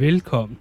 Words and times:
Velkommen. 0.00 0.58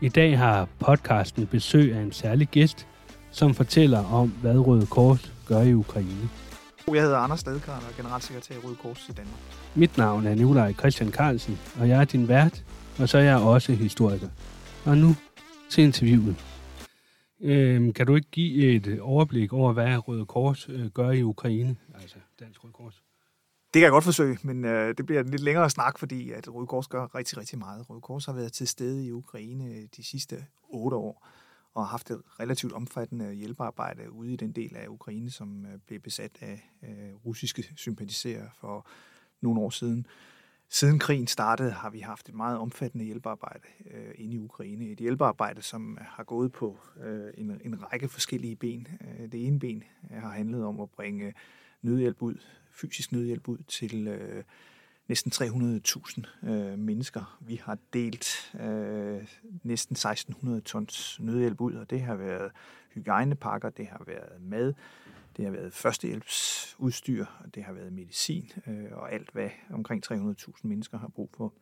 I 0.00 0.08
dag 0.08 0.38
har 0.38 0.68
podcasten 0.78 1.46
besøg 1.46 1.94
af 1.94 2.00
en 2.00 2.12
særlig 2.12 2.48
gæst, 2.48 2.86
som 3.30 3.54
fortæller 3.54 4.04
om, 4.04 4.28
hvad 4.28 4.58
Røde 4.58 4.86
Kors 4.86 5.32
gør 5.48 5.62
i 5.62 5.74
Ukraine. 5.74 6.28
Jeg 6.88 7.02
hedder 7.02 7.16
Anders 7.16 7.40
Stadkar 7.40 7.76
og 7.76 7.82
er 7.82 7.96
generalsekretær 7.96 8.54
i 8.54 8.58
Røde 8.58 8.76
Kors 8.76 9.08
i 9.08 9.12
Danmark. 9.12 9.40
Mit 9.74 9.98
navn 9.98 10.26
er 10.26 10.34
Nikolaj 10.34 10.72
Christian 10.72 11.10
Carlsen, 11.10 11.58
og 11.80 11.88
jeg 11.88 12.00
er 12.00 12.04
din 12.04 12.28
vært, 12.28 12.64
og 12.98 13.08
så 13.08 13.18
er 13.18 13.22
jeg 13.22 13.36
også 13.36 13.72
historiker. 13.72 14.28
Og 14.84 14.98
nu 14.98 15.16
til 15.70 15.84
interviewet. 15.84 16.36
Øhm, 17.40 17.92
kan 17.92 18.06
du 18.06 18.14
ikke 18.14 18.30
give 18.30 18.74
et 18.74 19.00
overblik 19.00 19.52
over, 19.52 19.72
hvad 19.72 20.08
Røde 20.08 20.26
Kors 20.26 20.68
øh, 20.68 20.86
gør 20.86 21.10
i 21.10 21.22
Ukraine, 21.22 21.76
altså 21.94 22.16
Dansk 22.40 22.64
Røde 22.64 22.72
Kors? 22.72 23.02
Det 23.74 23.80
kan 23.80 23.82
jeg 23.82 23.90
godt 23.90 24.04
forsøge, 24.04 24.38
men 24.42 24.64
øh, 24.64 24.94
det 24.96 25.06
bliver 25.06 25.20
en 25.20 25.28
lidt 25.28 25.42
længere 25.42 25.70
snak, 25.70 25.98
fordi 25.98 26.30
at 26.30 26.54
Røde 26.54 26.66
Kors 26.66 26.88
gør 26.88 27.14
rigtig, 27.14 27.38
rigtig 27.38 27.58
meget. 27.58 27.90
Røde 27.90 28.00
Kors 28.00 28.26
har 28.26 28.32
været 28.32 28.52
til 28.52 28.68
stede 28.68 29.06
i 29.06 29.12
Ukraine 29.12 29.64
øh, 29.64 29.88
de 29.96 30.04
sidste 30.04 30.44
otte 30.68 30.96
år 30.96 31.28
og 31.74 31.82
har 31.82 31.90
haft 31.90 32.10
et 32.10 32.22
relativt 32.40 32.72
omfattende 32.72 33.32
hjælpearbejde 33.34 34.12
ude 34.12 34.32
i 34.32 34.36
den 34.36 34.52
del 34.52 34.76
af 34.76 34.88
Ukraine, 34.88 35.30
som 35.30 35.66
øh, 35.66 35.78
blev 35.86 36.00
besat 36.00 36.30
af 36.40 36.70
øh, 36.82 37.14
russiske 37.26 37.72
sympatisører 37.76 38.48
for 38.60 38.86
nogle 39.40 39.60
år 39.60 39.70
siden. 39.70 40.06
Siden 40.68 40.98
krigen 40.98 41.26
startede, 41.26 41.70
har 41.70 41.90
vi 41.90 42.00
haft 42.00 42.28
et 42.28 42.34
meget 42.34 42.58
omfattende 42.58 43.04
hjælpearbejde 43.04 43.68
øh, 43.90 44.14
inde 44.14 44.34
i 44.34 44.38
Ukraine. 44.38 44.84
Et 44.84 44.98
hjælpearbejde, 44.98 45.62
som 45.62 45.98
øh, 46.00 46.06
har 46.06 46.24
gået 46.24 46.52
på 46.52 46.78
øh, 47.04 47.30
en, 47.38 47.60
en 47.64 47.92
række 47.92 48.08
forskellige 48.08 48.56
ben. 48.56 48.88
Øh, 49.00 49.32
det 49.32 49.46
ene 49.46 49.58
ben 49.58 49.84
har 50.10 50.30
handlet 50.30 50.64
om 50.64 50.80
at 50.80 50.90
bringe 50.90 51.34
nødhjælp 51.82 52.22
ud, 52.22 52.36
fysisk 52.72 53.12
nødhjælp 53.12 53.48
ud 53.48 53.58
til 53.58 54.08
øh, 54.08 54.44
næsten 55.08 55.32
300.000 55.34 56.48
øh, 56.48 56.78
mennesker. 56.78 57.38
Vi 57.40 57.56
har 57.64 57.78
delt 57.92 58.54
øh, 58.60 59.26
næsten 59.62 59.94
1600 59.94 60.60
tons 60.60 61.20
nødhjælp 61.20 61.60
ud, 61.60 61.74
og 61.74 61.90
det 61.90 62.00
har 62.00 62.14
været 62.14 62.52
hygiejnepakker, 62.94 63.70
det 63.70 63.86
har 63.86 64.04
været 64.06 64.42
mad, 64.42 64.74
det 65.36 65.44
har 65.44 65.52
været 65.52 65.72
førstehjælpsudstyr, 65.72 67.26
og 67.44 67.54
det 67.54 67.64
har 67.64 67.72
været 67.72 67.92
medicin, 67.92 68.52
øh, 68.66 68.92
og 68.92 69.12
alt 69.12 69.30
hvad 69.32 69.50
omkring 69.70 70.12
300.000 70.12 70.52
mennesker 70.62 70.98
har 70.98 71.08
brug 71.08 71.30
for. 71.36 71.54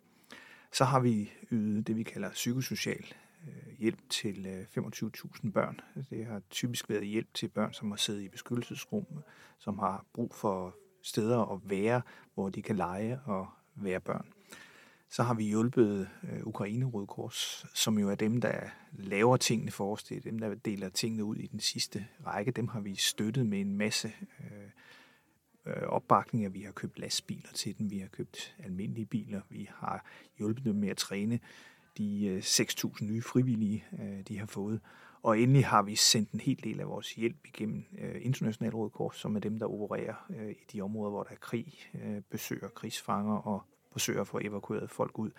Så 0.72 0.84
har 0.84 1.00
vi 1.00 1.32
ydet 1.50 1.86
det, 1.86 1.96
vi 1.96 2.02
kalder 2.02 2.30
psykosocial 2.30 3.04
øh, 3.48 3.78
hjælp 3.78 3.98
til 4.08 4.46
øh, 4.46 4.84
25.000 4.84 5.50
børn. 5.50 5.80
Det 6.10 6.26
har 6.26 6.42
typisk 6.50 6.88
været 6.88 7.06
hjælp 7.06 7.34
til 7.34 7.48
børn, 7.48 7.72
som 7.72 7.90
har 7.90 7.96
siddet 7.96 8.22
i 8.22 8.28
beskyttelsesrum, 8.28 9.06
som 9.58 9.78
har 9.78 10.04
brug 10.12 10.34
for 10.34 10.76
steder 11.02 11.52
at 11.52 11.60
være, 11.64 12.02
hvor 12.34 12.48
de 12.48 12.62
kan 12.62 12.76
lege 12.76 13.20
og 13.24 13.46
være 13.74 14.00
børn. 14.00 14.26
Så 15.10 15.22
har 15.22 15.34
vi 15.34 15.44
hjulpet 15.44 16.08
øh, 16.22 16.46
Ukraine 16.46 16.84
Røde 16.84 17.06
Kors, 17.06 17.66
som 17.74 17.98
jo 17.98 18.10
er 18.10 18.14
dem, 18.14 18.40
der 18.40 18.60
laver 18.92 19.36
tingene 19.36 19.70
for 19.70 19.92
os. 19.92 20.04
Det 20.04 20.16
er 20.16 20.20
dem, 20.20 20.38
der 20.38 20.54
deler 20.54 20.88
tingene 20.88 21.24
ud 21.24 21.36
i 21.36 21.46
den 21.46 21.60
sidste 21.60 22.06
række. 22.26 22.50
Dem 22.50 22.68
har 22.68 22.80
vi 22.80 22.94
støttet 22.94 23.46
med 23.46 23.60
en 23.60 23.76
masse 23.76 24.12
øh, 24.40 24.70
øh, 25.66 25.82
opbakninger. 25.82 26.48
Vi 26.48 26.62
har 26.62 26.72
købt 26.72 26.98
lastbiler 26.98 27.48
til 27.54 27.78
dem, 27.78 27.90
vi 27.90 27.98
har 27.98 28.08
købt 28.08 28.56
almindelige 28.58 29.06
biler, 29.06 29.40
vi 29.48 29.68
har 29.74 30.04
hjulpet 30.38 30.64
dem 30.64 30.74
med 30.74 30.88
at 30.88 30.96
træne 30.96 31.40
de 31.98 32.26
øh, 32.26 32.38
6.000 32.38 33.04
nye 33.04 33.22
frivillige, 33.22 33.84
øh, 34.00 34.20
de 34.28 34.38
har 34.38 34.46
fået. 34.46 34.80
Og 35.22 35.40
endelig 35.40 35.66
har 35.66 35.82
vi 35.82 35.96
sendt 35.96 36.30
en 36.30 36.40
hel 36.40 36.60
del 36.64 36.80
af 36.80 36.88
vores 36.88 37.14
hjælp 37.14 37.46
igennem 37.46 37.84
øh, 37.98 38.14
International 38.20 38.74
Røde 38.74 38.90
Kors, 38.90 39.16
som 39.16 39.36
er 39.36 39.40
dem, 39.40 39.58
der 39.58 39.66
opererer 39.66 40.14
øh, 40.30 40.50
i 40.50 40.64
de 40.72 40.80
områder, 40.80 41.10
hvor 41.10 41.22
der 41.22 41.30
er 41.30 41.36
krig, 41.40 41.74
øh, 41.94 42.22
besøger 42.30 42.68
krigsfanger 42.68 43.36
og 43.36 43.62
forsøger 43.92 44.20
at 44.20 44.28
få 44.28 44.40
evakueret 44.42 44.90
folk 44.90 45.18
ud. 45.18 45.30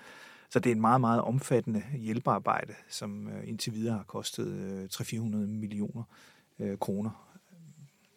Så 0.50 0.59
det 0.59 0.69
er 0.69 0.75
en 0.75 0.81
meget, 0.81 1.02
meget 1.02 1.22
omfattende 1.22 1.84
hjælpearbejde, 1.97 2.74
som 2.90 3.28
øh, 3.28 3.47
indtil 3.47 3.74
videre 3.74 3.97
har 3.97 4.03
kostet 4.03 4.47
øh, 4.47 4.84
300-400 4.84 5.36
millioner 5.36 6.03
øh, 6.59 6.78
kroner. 6.78 7.31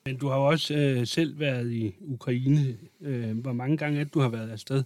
Men 0.07 0.19
du 0.19 0.29
har 0.29 0.37
jo 0.37 0.47
også 0.47 0.75
øh, 0.75 1.07
selv 1.07 1.39
været 1.39 1.73
i 1.73 1.97
Ukraine. 2.01 2.79
Øh, 3.01 3.39
hvor 3.39 3.53
mange 3.53 3.77
gange 3.77 4.01
er 4.01 4.05
det, 4.05 4.15
du 4.15 4.21
har 4.21 4.29
været 4.29 4.51
afsted? 4.51 4.85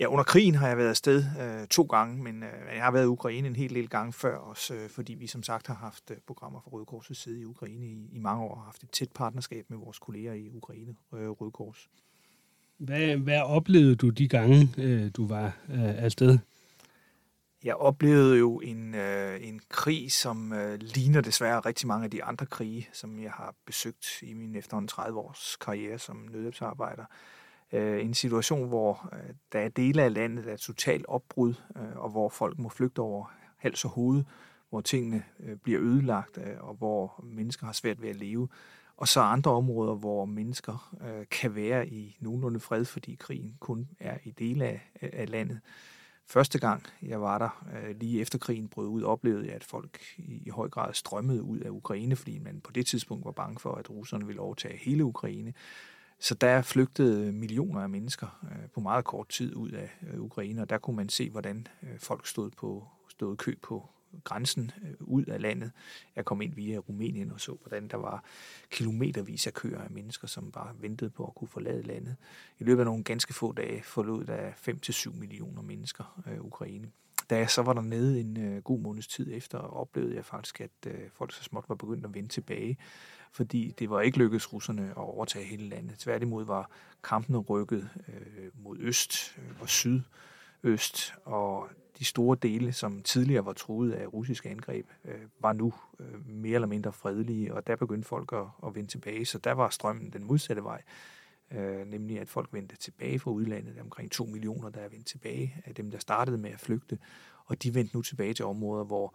Ja, 0.00 0.06
under 0.06 0.24
krigen 0.24 0.54
har 0.54 0.68
jeg 0.68 0.76
været 0.76 0.88
afsted 0.88 1.24
øh, 1.40 1.66
to 1.66 1.82
gange, 1.82 2.22
men 2.22 2.42
øh, 2.42 2.74
jeg 2.74 2.84
har 2.84 2.90
været 2.90 3.04
i 3.04 3.06
Ukraine 3.06 3.48
en 3.48 3.56
hel 3.56 3.74
del 3.74 3.88
gange 3.88 4.12
før, 4.12 4.36
også 4.36 4.74
øh, 4.74 4.90
fordi 4.90 5.14
vi 5.14 5.26
som 5.26 5.42
sagt 5.42 5.66
har 5.66 5.74
haft 5.74 6.10
øh, 6.10 6.16
programmer 6.26 6.60
for 6.60 6.70
Røde 6.70 6.86
Kors' 6.92 7.14
side 7.14 7.40
i 7.40 7.44
Ukraine 7.44 7.86
i, 7.86 8.08
i 8.12 8.18
mange 8.18 8.44
år, 8.44 8.50
og 8.50 8.56
har 8.58 8.64
haft 8.64 8.82
et 8.82 8.90
tæt 8.90 9.12
partnerskab 9.14 9.64
med 9.68 9.78
vores 9.78 9.98
kolleger 9.98 10.32
i 10.32 10.50
Ukraine, 10.50 10.94
øh, 11.14 11.28
Røde 11.28 11.50
Kors. 11.50 11.88
Hvad, 12.78 13.16
hvad 13.16 13.40
oplevede 13.40 13.96
du 13.96 14.08
de 14.08 14.28
gange, 14.28 14.68
øh, 14.78 15.10
du 15.16 15.26
var 15.26 15.46
øh, 15.68 16.04
afsted? 16.04 16.38
Jeg 17.64 17.74
oplevede 17.74 18.38
jo 18.38 18.60
en, 18.60 18.94
øh, 18.94 19.38
en 19.48 19.60
krig, 19.68 20.12
som 20.12 20.52
øh, 20.52 20.78
ligner 20.80 21.20
desværre 21.20 21.60
rigtig 21.60 21.88
mange 21.88 22.04
af 22.04 22.10
de 22.10 22.24
andre 22.24 22.46
krige, 22.46 22.88
som 22.92 23.22
jeg 23.22 23.30
har 23.30 23.54
besøgt 23.66 24.22
i 24.22 24.34
min 24.34 24.56
efterhånden 24.56 24.88
30 24.88 25.18
års 25.18 25.56
karriere 25.56 25.98
som 25.98 26.16
nødhjælpsarbejder. 26.16 27.02
Øh, 27.02 27.41
Øh, 27.72 28.04
en 28.04 28.14
situation, 28.14 28.68
hvor 28.68 29.08
øh, 29.12 29.34
der 29.52 29.58
er 29.58 29.68
dele 29.68 30.02
af 30.02 30.14
landet, 30.14 30.44
der 30.44 30.52
er 30.52 30.56
totalt 30.56 31.06
opbrud, 31.08 31.54
øh, 31.76 31.96
og 31.96 32.10
hvor 32.10 32.28
folk 32.28 32.58
må 32.58 32.68
flygte 32.68 32.98
over 32.98 33.32
hals 33.56 33.84
og 33.84 33.90
hoved, 33.90 34.24
hvor 34.70 34.80
tingene 34.80 35.22
øh, 35.40 35.56
bliver 35.56 35.80
ødelagt, 35.80 36.38
øh, 36.38 36.56
og 36.60 36.74
hvor 36.74 37.24
mennesker 37.24 37.66
har 37.66 37.72
svært 37.72 38.02
ved 38.02 38.08
at 38.08 38.16
leve. 38.16 38.48
Og 38.96 39.08
så 39.08 39.20
andre 39.20 39.50
områder, 39.50 39.94
hvor 39.94 40.24
mennesker 40.24 40.94
øh, 41.00 41.26
kan 41.30 41.54
være 41.54 41.88
i 41.88 42.16
nogenlunde 42.20 42.60
fred, 42.60 42.84
fordi 42.84 43.14
krigen 43.20 43.56
kun 43.60 43.88
er 44.00 44.18
i 44.24 44.30
dele 44.30 44.64
af, 44.64 44.80
af 45.00 45.30
landet. 45.30 45.60
Første 46.26 46.58
gang 46.58 46.82
jeg 47.02 47.20
var 47.20 47.38
der, 47.38 47.66
øh, 47.74 47.96
lige 48.00 48.20
efter 48.20 48.38
krigen 48.38 48.68
brød 48.68 48.88
ud, 48.88 49.02
oplevede 49.02 49.46
jeg, 49.46 49.54
at 49.54 49.64
folk 49.64 50.00
i, 50.16 50.42
i 50.46 50.48
høj 50.48 50.68
grad 50.68 50.94
strømmede 50.94 51.42
ud 51.42 51.58
af 51.58 51.70
Ukraine, 51.70 52.16
fordi 52.16 52.38
man 52.38 52.60
på 52.60 52.72
det 52.72 52.86
tidspunkt 52.86 53.24
var 53.24 53.32
bange 53.32 53.60
for, 53.60 53.74
at 53.74 53.90
russerne 53.90 54.26
ville 54.26 54.40
overtage 54.40 54.76
hele 54.76 55.04
Ukraine. 55.04 55.54
Så 56.22 56.34
der 56.34 56.62
flygtede 56.62 57.32
millioner 57.32 57.80
af 57.80 57.88
mennesker 57.88 58.40
øh, 58.44 58.68
på 58.74 58.80
meget 58.80 59.04
kort 59.04 59.28
tid 59.28 59.54
ud 59.56 59.70
af 59.70 59.90
Ukraine, 60.18 60.62
og 60.62 60.70
der 60.70 60.78
kunne 60.78 60.96
man 60.96 61.08
se, 61.08 61.30
hvordan 61.30 61.66
øh, 61.82 61.98
folk 61.98 62.26
stod 62.26 62.50
på 62.50 62.86
stod 63.08 63.36
kø 63.36 63.54
på 63.62 63.88
grænsen 64.24 64.70
øh, 64.84 64.94
ud 65.00 65.24
af 65.24 65.40
landet. 65.40 65.72
Jeg 66.16 66.24
kom 66.24 66.42
ind 66.42 66.54
via 66.54 66.78
Rumænien 66.78 67.30
og 67.30 67.40
så, 67.40 67.56
hvordan 67.62 67.88
der 67.88 67.96
var 67.96 68.24
kilometervis 68.70 69.46
af 69.46 69.54
køer 69.54 69.80
af 69.80 69.90
mennesker, 69.90 70.26
som 70.28 70.52
bare 70.52 70.74
ventede 70.80 71.10
på 71.10 71.24
at 71.26 71.34
kunne 71.34 71.48
forlade 71.48 71.82
landet. 71.82 72.16
I 72.58 72.64
løbet 72.64 72.80
af 72.80 72.86
nogle 72.86 73.04
ganske 73.04 73.34
få 73.34 73.52
dage 73.52 73.82
forlod 73.82 74.24
der 74.24 74.50
5-7 74.50 75.18
millioner 75.18 75.62
mennesker 75.62 76.22
øh, 76.26 76.44
Ukraine. 76.44 76.90
Da 77.30 77.38
jeg 77.38 77.50
så 77.50 77.62
var 77.62 77.72
der 77.72 77.82
nede 77.82 78.20
en 78.20 78.36
øh, 78.36 78.62
god 78.62 78.80
måneds 78.80 79.06
tid 79.06 79.28
efter, 79.32 79.58
oplevede 79.58 80.16
jeg 80.16 80.24
faktisk, 80.24 80.60
at 80.60 80.70
øh, 80.86 81.00
folk 81.14 81.32
så 81.32 81.42
småt 81.42 81.64
var 81.68 81.74
begyndt 81.74 82.04
at 82.06 82.14
vende 82.14 82.28
tilbage, 82.28 82.76
fordi 83.32 83.74
det 83.78 83.90
var 83.90 84.00
ikke 84.00 84.18
lykkedes 84.18 84.52
russerne 84.52 84.90
at 84.90 84.96
overtage 84.96 85.44
hele 85.44 85.68
landet. 85.68 85.98
Tværtimod 85.98 86.44
var 86.44 86.70
kampene 87.04 87.38
rykket 87.38 87.88
øh, 88.08 88.50
mod 88.54 88.76
øst 88.80 89.38
øh, 89.38 89.60
og 89.60 89.68
sydøst, 89.68 91.14
og 91.24 91.68
de 91.98 92.04
store 92.04 92.36
dele, 92.42 92.72
som 92.72 93.02
tidligere 93.02 93.44
var 93.44 93.52
truet 93.52 93.92
af 93.92 94.12
russiske 94.12 94.48
angreb, 94.48 94.86
øh, 95.04 95.20
var 95.40 95.52
nu 95.52 95.72
øh, 96.00 96.28
mere 96.28 96.54
eller 96.54 96.68
mindre 96.68 96.92
fredelige, 96.92 97.54
og 97.54 97.66
der 97.66 97.76
begyndte 97.76 98.08
folk 98.08 98.32
at, 98.32 98.66
at 98.66 98.74
vende 98.74 98.90
tilbage. 98.90 99.26
Så 99.26 99.38
der 99.38 99.52
var 99.52 99.68
strømmen 99.68 100.10
den 100.12 100.24
modsatte 100.24 100.64
vej, 100.64 100.82
øh, 101.54 101.86
nemlig 101.86 102.20
at 102.20 102.28
folk 102.28 102.48
vendte 102.52 102.76
tilbage 102.76 103.18
fra 103.18 103.30
udlandet. 103.30 103.74
Der 103.74 103.80
er 103.80 103.84
omkring 103.84 104.10
2 104.10 104.24
millioner, 104.24 104.70
der 104.70 104.80
er 104.80 104.88
vendt 104.88 105.06
tilbage 105.06 105.56
af 105.64 105.74
dem, 105.74 105.90
der 105.90 105.98
startede 105.98 106.38
med 106.38 106.50
at 106.50 106.60
flygte, 106.60 106.98
og 107.46 107.62
de 107.62 107.74
vendte 107.74 107.96
nu 107.96 108.02
tilbage 108.02 108.34
til 108.34 108.44
områder, 108.44 108.84
hvor 108.84 109.14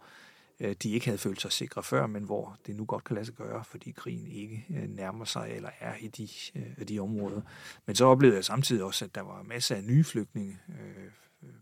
øh, 0.60 0.76
de 0.82 0.90
ikke 0.90 1.06
havde 1.06 1.18
følt 1.18 1.40
sig 1.40 1.52
sikre 1.52 1.82
før, 1.82 2.06
men 2.06 2.22
hvor 2.22 2.58
det 2.66 2.76
nu 2.76 2.84
godt 2.84 3.04
kan 3.04 3.14
lade 3.14 3.26
sig 3.26 3.34
gøre, 3.34 3.64
fordi 3.64 3.90
krigen 3.90 4.26
ikke 4.26 4.66
øh, 4.70 4.88
nærmer 4.88 5.24
sig 5.24 5.52
eller 5.56 5.70
er 5.80 5.94
i 6.00 6.08
de, 6.08 6.28
øh, 6.54 6.88
de 6.88 6.98
områder. 6.98 7.40
Men 7.86 7.96
så 7.96 8.04
oplevede 8.04 8.36
jeg 8.36 8.44
samtidig 8.44 8.84
også, 8.84 9.04
at 9.04 9.14
der 9.14 9.20
var 9.20 9.42
masser 9.42 9.76
af 9.76 9.84
nye 9.84 10.04
flygtninge, 10.04 10.58
øh, 10.68 11.10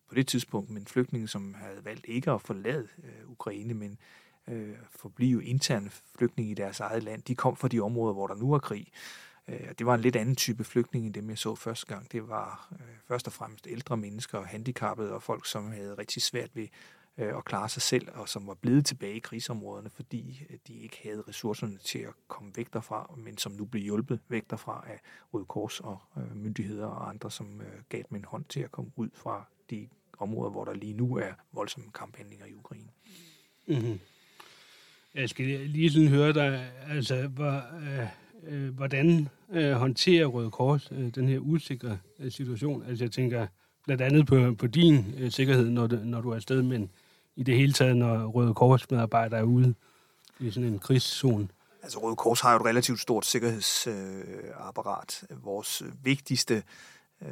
på 0.08 0.14
det 0.14 0.26
tidspunkt, 0.26 0.70
men 0.70 0.86
flygtninge, 0.86 1.28
som 1.28 1.54
havde 1.54 1.84
valgt 1.84 2.06
ikke 2.08 2.30
at 2.30 2.42
forlade 2.42 2.88
øh, 3.04 3.30
Ukraine, 3.30 3.74
men 3.74 3.98
øh, 4.48 4.74
forblive 4.90 5.44
interne 5.44 5.90
flygtninge 6.18 6.50
i 6.50 6.54
deres 6.54 6.80
eget 6.80 7.02
land. 7.02 7.22
De 7.22 7.34
kom 7.34 7.56
fra 7.56 7.68
de 7.68 7.80
områder, 7.80 8.14
hvor 8.14 8.26
der 8.26 8.34
nu 8.34 8.52
er 8.52 8.58
krig. 8.58 8.88
Øh, 9.48 9.72
det 9.78 9.86
var 9.86 9.94
en 9.94 10.00
lidt 10.00 10.16
anden 10.16 10.36
type 10.36 10.64
flygtning, 10.64 11.06
end 11.06 11.14
dem 11.14 11.30
jeg 11.30 11.38
så 11.38 11.54
første 11.54 11.86
gang. 11.86 12.12
Det 12.12 12.28
var 12.28 12.68
øh, 12.72 12.96
først 13.08 13.26
og 13.26 13.32
fremmest 13.32 13.66
ældre 13.70 13.96
mennesker, 13.96 14.42
handicappede 14.42 15.12
og 15.12 15.22
folk, 15.22 15.46
som 15.46 15.72
havde 15.72 15.94
rigtig 15.94 16.22
svært 16.22 16.50
ved 16.54 16.68
øh, 17.18 17.36
at 17.36 17.44
klare 17.44 17.68
sig 17.68 17.82
selv, 17.82 18.08
og 18.14 18.28
som 18.28 18.46
var 18.46 18.54
blevet 18.54 18.86
tilbage 18.86 19.16
i 19.16 19.18
krigsområderne, 19.18 19.90
fordi 19.90 20.46
de 20.68 20.74
ikke 20.74 21.00
havde 21.02 21.24
ressourcerne 21.28 21.78
til 21.78 21.98
at 21.98 22.12
komme 22.28 22.52
væk 22.56 22.72
derfra, 22.72 23.14
men 23.16 23.38
som 23.38 23.52
nu 23.52 23.64
blev 23.64 23.82
hjulpet 23.82 24.20
væk 24.28 24.50
derfra 24.50 24.84
af 24.86 25.00
Røde 25.34 25.44
Kors 25.44 25.80
og 25.80 25.98
myndigheder 26.34 26.86
og 26.86 27.08
andre, 27.08 27.30
som 27.30 27.62
gav 27.88 28.02
dem 28.10 28.16
en 28.16 28.24
hånd 28.24 28.44
til 28.44 28.60
at 28.60 28.72
komme 28.72 28.90
ud 28.96 29.08
fra 29.14 29.46
de 29.70 29.88
områder, 30.18 30.50
hvor 30.50 30.64
der 30.64 30.74
lige 30.74 30.92
nu 30.92 31.16
er 31.16 31.32
voldsomme 31.52 31.90
kamphandlinger 31.94 32.46
i 32.46 32.54
Ukraine. 32.54 32.88
Mm-hmm. 33.66 34.00
Jeg 35.14 35.28
skal 35.28 35.46
lige 35.46 35.90
sådan 35.90 36.08
høre 36.08 36.32
dig, 36.32 36.72
altså, 36.88 37.26
hvor, 37.28 37.76
øh, 37.76 38.08
øh, 38.48 38.74
hvordan 38.74 39.28
øh, 39.52 39.72
håndterer 39.72 40.26
Røde 40.26 40.50
Kors 40.50 40.88
øh, 40.92 41.14
den 41.14 41.28
her 41.28 41.38
usikre 41.38 41.98
øh, 42.18 42.32
situation? 42.32 42.84
Altså 42.88 43.04
jeg 43.04 43.12
tænker, 43.12 43.46
blandt 43.84 44.02
andet 44.02 44.26
på, 44.26 44.54
på 44.58 44.66
din 44.66 45.14
øh, 45.18 45.30
sikkerhed, 45.30 45.70
når, 45.70 45.86
det, 45.86 46.06
når 46.06 46.20
du 46.20 46.30
er 46.30 46.34
afsted, 46.34 46.62
men 46.62 46.90
i 47.36 47.42
det 47.42 47.56
hele 47.56 47.72
taget, 47.72 47.96
når 47.96 48.26
Røde 48.26 48.54
Kors 48.54 48.90
medarbejdere 48.90 49.40
er 49.40 49.44
ude 49.44 49.74
i 50.40 50.50
sådan 50.50 50.72
en 50.72 50.78
krigszone? 50.78 51.48
Altså 51.82 51.98
Røde 51.98 52.16
Kors 52.16 52.40
har 52.40 52.52
jo 52.52 52.56
et 52.56 52.64
relativt 52.64 53.00
stort 53.00 53.26
sikkerhedsapparat. 53.26 55.24
Øh, 55.30 55.44
Vores 55.44 55.82
vigtigste 56.02 56.62
øh, 57.22 57.28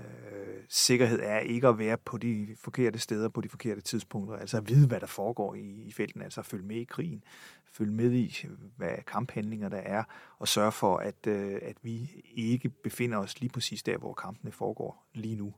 sikkerhed 0.68 1.20
er 1.22 1.38
ikke 1.38 1.68
at 1.68 1.78
være 1.78 1.96
på 2.04 2.18
de 2.18 2.48
forkerte 2.60 2.98
steder 2.98 3.28
på 3.28 3.40
de 3.40 3.48
forkerte 3.48 3.80
tidspunkter, 3.80 4.36
altså 4.36 4.56
at 4.56 4.68
vide, 4.68 4.86
hvad 4.86 5.00
der 5.00 5.06
foregår 5.06 5.54
i, 5.54 5.82
i 5.86 5.92
felten, 5.92 6.22
altså 6.22 6.40
at 6.40 6.46
følge 6.46 6.66
med 6.66 6.76
i 6.76 6.84
krigen, 6.84 7.24
følge 7.74 7.92
med 7.92 8.12
i, 8.12 8.46
hvad 8.76 8.96
kamphandlinger 9.06 9.68
der 9.68 9.76
er, 9.76 10.04
og 10.38 10.48
sørge 10.48 10.72
for, 10.72 10.96
at, 10.96 11.26
øh, 11.26 11.58
at 11.62 11.76
vi 11.82 12.10
ikke 12.34 12.68
befinder 12.68 13.18
os 13.18 13.40
lige 13.40 13.50
præcis 13.50 13.82
der, 13.82 13.98
hvor 13.98 14.12
kampene 14.12 14.52
foregår 14.52 15.06
lige 15.14 15.36
nu. 15.36 15.54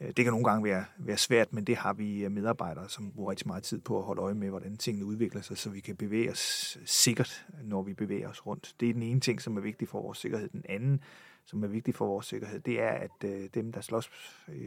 Øh, 0.00 0.06
det 0.06 0.16
kan 0.16 0.26
nogle 0.26 0.44
gange 0.44 0.64
være, 0.64 0.84
være 0.98 1.16
svært, 1.16 1.52
men 1.52 1.64
det 1.64 1.76
har 1.76 1.92
vi 1.92 2.24
øh, 2.24 2.32
medarbejdere, 2.32 2.88
som 2.88 3.12
bruger 3.12 3.30
rigtig 3.30 3.46
meget 3.46 3.62
tid 3.62 3.80
på 3.80 3.98
at 3.98 4.04
holde 4.04 4.22
øje 4.22 4.34
med, 4.34 4.48
hvordan 4.48 4.76
tingene 4.76 5.06
udvikler 5.06 5.40
sig, 5.40 5.58
så 5.58 5.70
vi 5.70 5.80
kan 5.80 5.96
bevæge 5.96 6.30
os 6.30 6.78
sikkert, 6.84 7.46
når 7.62 7.82
vi 7.82 7.94
bevæger 7.94 8.28
os 8.28 8.46
rundt. 8.46 8.74
Det 8.80 8.88
er 8.88 8.92
den 8.92 9.02
ene 9.02 9.20
ting, 9.20 9.40
som 9.40 9.56
er 9.56 9.60
vigtig 9.60 9.88
for 9.88 10.02
vores 10.02 10.18
sikkerhed. 10.18 10.48
Den 10.48 10.64
anden, 10.68 11.00
som 11.44 11.64
er 11.64 11.68
vigtig 11.68 11.94
for 11.94 12.06
vores 12.06 12.26
sikkerhed, 12.26 12.60
det 12.60 12.80
er, 12.80 12.90
at 12.90 13.24
øh, 13.24 13.48
dem, 13.54 13.72
der 13.72 13.80
slås 13.80 14.10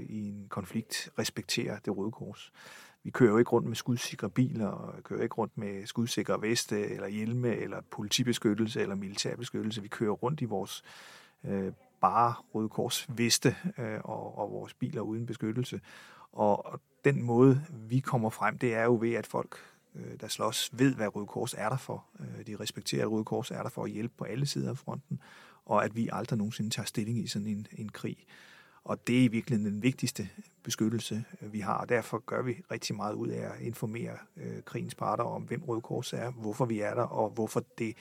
i 0.09 0.27
en 0.27 0.47
konflikt, 0.49 1.09
respekterer 1.19 1.79
det 1.79 1.97
røde 1.97 2.11
kors. 2.11 2.51
Vi 3.07 3.11
kører 3.11 3.31
jo 3.31 3.37
ikke 3.37 3.51
rundt 3.51 3.67
med 3.67 3.75
skudsikre 3.75 4.29
biler, 4.29 4.67
og 4.67 5.03
kører 5.03 5.23
ikke 5.23 5.35
rundt 5.35 5.57
med 5.57 5.85
skudsikre 5.85 6.41
veste, 6.41 6.87
eller 6.87 7.07
hjelme, 7.07 7.55
eller 7.55 7.81
politibeskyttelse, 7.91 8.81
eller 8.81 8.95
militærbeskyttelse. 8.95 9.81
Vi 9.81 9.87
kører 9.87 10.11
rundt 10.11 10.41
i 10.41 10.45
vores 10.45 10.83
øh, 11.43 11.71
bare 12.01 12.33
Røde 12.53 12.69
Kors 12.69 13.07
veste 13.09 13.55
øh, 13.77 13.99
og, 14.03 14.37
og 14.37 14.51
vores 14.51 14.73
biler 14.73 15.01
uden 15.01 15.25
beskyttelse. 15.25 15.81
Og, 16.31 16.65
og 16.65 16.81
den 17.05 17.21
måde, 17.21 17.61
vi 17.69 17.99
kommer 17.99 18.29
frem, 18.29 18.57
det 18.57 18.73
er 18.73 18.83
jo 18.83 18.97
ved, 19.01 19.13
at 19.13 19.27
folk, 19.27 19.57
øh, 19.95 20.19
der 20.19 20.27
slås, 20.27 20.69
ved, 20.73 20.95
hvad 20.95 21.15
Røde 21.15 21.27
Kors 21.27 21.53
er 21.57 21.69
der 21.69 21.77
for. 21.77 22.05
Øh, 22.19 22.47
de 22.47 22.55
respekterer, 22.59 23.05
at 23.05 23.11
Røde 23.11 23.25
Kors 23.25 23.51
er 23.51 23.63
der 23.63 23.69
for 23.69 23.83
at 23.83 23.91
hjælpe 23.91 24.13
på 24.17 24.23
alle 24.23 24.45
sider 24.45 24.69
af 24.69 24.77
fronten, 24.77 25.19
og 25.65 25.85
at 25.85 25.95
vi 25.95 26.09
aldrig 26.11 26.37
nogensinde 26.37 26.69
tager 26.69 26.85
stilling 26.85 27.19
i 27.19 27.27
sådan 27.27 27.47
en, 27.47 27.67
en 27.71 27.89
krig. 27.89 28.17
Og 28.87 29.07
det 29.07 29.19
er 29.19 29.23
i 29.23 29.27
virkeligheden 29.27 29.73
den 29.73 29.83
vigtigste 29.83 30.29
beskyttelse, 30.63 31.25
øh, 31.41 31.53
vi 31.53 31.59
har, 31.59 31.73
og 31.73 31.89
derfor 31.89 32.23
gør 32.25 32.41
vi 32.41 32.55
rigtig 32.71 32.95
meget 32.95 33.13
ud 33.13 33.27
af 33.27 33.41
at 33.41 33.61
informere 33.61 34.17
øh, 34.37 34.63
krigens 34.65 34.95
parter 34.95 35.23
om, 35.23 35.41
hvem 35.41 35.63
Røde 35.63 35.81
Kors 35.81 36.13
er, 36.13 36.31
hvorfor 36.31 36.65
vi 36.65 36.79
er 36.79 36.93
der, 36.93 37.01
og 37.03 37.29
hvorfor 37.29 37.63
det 37.77 37.93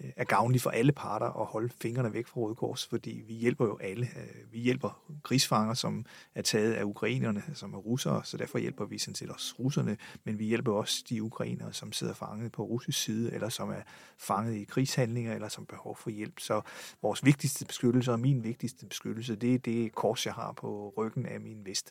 Øh, 0.00 0.10
er 0.16 0.24
gavnlig 0.24 0.60
for 0.60 0.70
alle 0.70 0.92
parter 0.92 1.40
at 1.40 1.46
holde 1.46 1.68
fingrene 1.68 2.12
væk 2.12 2.26
fra 2.26 2.40
Røde 2.40 2.54
Kors, 2.54 2.86
fordi 2.86 3.22
vi 3.26 3.34
hjælper 3.34 3.64
jo 3.64 3.78
alle. 3.78 4.06
Øh, 4.16 4.52
vi 4.52 4.58
hjælper 4.58 5.02
krigsfanger, 5.22 5.74
som 5.74 6.06
er 6.34 6.42
taget 6.42 6.72
af 6.72 6.84
ukrainerne, 6.84 7.42
som 7.54 7.74
er 7.74 7.78
russere, 7.78 8.24
så 8.24 8.36
derfor 8.36 8.58
hjælper 8.58 8.84
vi 8.84 8.98
sådan 8.98 9.14
set 9.14 9.30
også 9.30 9.54
russerne, 9.58 9.96
men 10.24 10.38
vi 10.38 10.44
hjælper 10.44 10.72
også 10.72 11.04
de 11.08 11.22
ukrainere, 11.22 11.72
som 11.72 11.92
sidder 11.92 12.14
fanget 12.14 12.52
på 12.52 12.62
russisk 12.62 13.02
side, 13.02 13.32
eller 13.32 13.48
som 13.48 13.70
er 13.70 13.82
fanget 14.18 14.54
i 14.54 14.64
krigshandlinger, 14.64 15.34
eller 15.34 15.48
som 15.48 15.66
behov 15.66 15.96
for 15.96 16.10
hjælp. 16.10 16.40
Så 16.40 16.60
vores 17.02 17.24
vigtigste 17.24 17.64
beskyttelse, 17.64 18.12
og 18.12 18.20
min 18.20 18.44
vigtigste 18.44 18.86
beskyttelse, 18.86 19.36
det 19.36 19.54
er 19.54 19.58
det 19.58 19.94
kors, 19.94 20.26
jeg 20.26 20.34
har 20.34 20.52
på 20.52 20.94
ryggen 20.96 21.26
af 21.26 21.40
min 21.40 21.66
vest. 21.66 21.90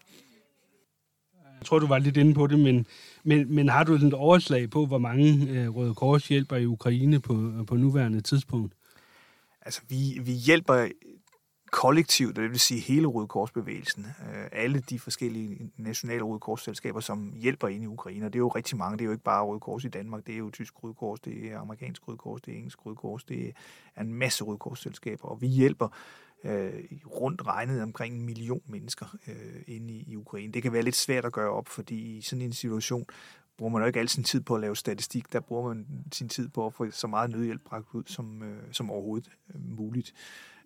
Jeg 1.60 1.66
tror, 1.66 1.80
du 1.80 1.88
var 1.88 1.98
lidt 1.98 2.18
inde 2.18 2.34
på 2.34 2.48
det, 2.48 2.60
men, 2.60 2.86
men, 3.24 3.56
men 3.56 3.70
har 3.70 3.84
du 3.84 3.94
et 3.94 4.14
overslag 4.14 4.70
på, 4.70 4.86
hvor 4.86 4.98
mange 4.98 5.50
øh, 5.50 5.76
Røde 5.76 5.94
Kors 5.94 6.28
hjælper 6.28 6.56
i 6.56 6.66
Ukraine 6.66 7.20
på, 7.20 7.34
øh, 7.34 7.66
på 7.66 7.76
nuværende 7.76 8.22
tidspunkt? 8.22 8.74
Altså, 9.62 9.82
vi, 9.90 10.20
vi 10.22 10.32
hjælper 10.32 10.88
kollektivt, 11.72 12.36
det 12.36 12.52
vil 12.52 12.60
sige 12.60 12.82
hele 12.82 13.08
Røde 13.08 13.28
Korsbevægelsen, 13.28 14.06
øh, 14.06 14.46
alle 14.52 14.80
de 14.80 15.00
forskellige 15.00 15.72
nationale 15.78 16.22
Røde 16.22 16.40
Korsselskaber, 16.40 17.00
som 17.00 17.34
hjælper 17.36 17.68
ind 17.68 17.84
i 17.84 17.88
Ukraine, 17.88 18.26
og 18.26 18.34
det 18.34 18.40
er 18.40 18.42
jo 18.42 18.48
rigtig 18.48 18.78
mange, 18.78 18.98
det 18.98 19.02
er 19.02 19.06
jo 19.06 19.12
ikke 19.12 19.24
bare 19.24 19.44
Røde 19.44 19.60
Kors 19.60 19.84
i 19.84 19.88
Danmark, 19.88 20.26
det 20.28 20.34
er 20.34 20.38
jo 20.38 20.50
tysk 20.50 20.84
Røde 20.84 20.94
Kors, 20.94 21.20
det 21.20 21.52
er 21.52 21.60
amerikansk 21.60 22.08
Røde 22.08 22.18
Kors, 22.18 22.42
det 22.42 22.54
er 22.54 22.58
engelsk 22.58 22.86
Røde 22.86 22.96
Kors, 22.96 23.24
det 23.24 23.54
er 23.96 24.02
en 24.02 24.14
masse 24.14 24.44
Røde 24.44 24.58
Korsselskaber, 24.58 25.28
og 25.28 25.42
vi 25.42 25.48
hjælper 25.48 25.88
øh, 26.44 26.84
rundt 27.06 27.48
regnet 27.48 27.84
omkring 27.84 28.16
en 28.16 28.26
million 28.26 28.62
mennesker 28.66 29.18
øh, 29.28 29.62
inde 29.68 29.94
i, 29.94 30.06
i 30.08 30.16
Ukraine. 30.16 30.54
Det 30.54 30.64
kan 30.64 30.74
være 30.74 30.82
lidt 30.82 30.96
svært 30.96 31.26
at 31.26 31.32
gøre 31.32 31.52
op, 31.52 31.68
fordi 31.68 32.18
i 32.18 32.22
sådan 32.22 32.42
en 32.42 32.54
situation 32.54 33.06
bruger 33.58 33.72
man 33.72 33.82
jo 33.82 33.88
ikke 33.88 34.00
al 34.00 34.10
sin 34.10 34.24
tid 34.24 34.42
på 34.42 34.56
at 34.56 34.62
lave 34.62 34.76
statistik. 34.76 35.34
Der 35.34 35.40
bruger 35.40 35.74
man 35.74 35.88
sin 36.14 36.30
tid 36.30 36.50
på 36.50 36.66
at 36.66 36.74
få 36.74 36.92
så 36.92 37.08
meget 37.08 37.30
nødhjælp 37.30 37.62
bragt 37.66 37.88
ud 37.94 38.04
som, 38.06 38.44
øh, 38.44 38.64
som 38.72 38.92
overhovedet 38.92 39.30
øh, 39.50 39.62
muligt. 39.62 40.14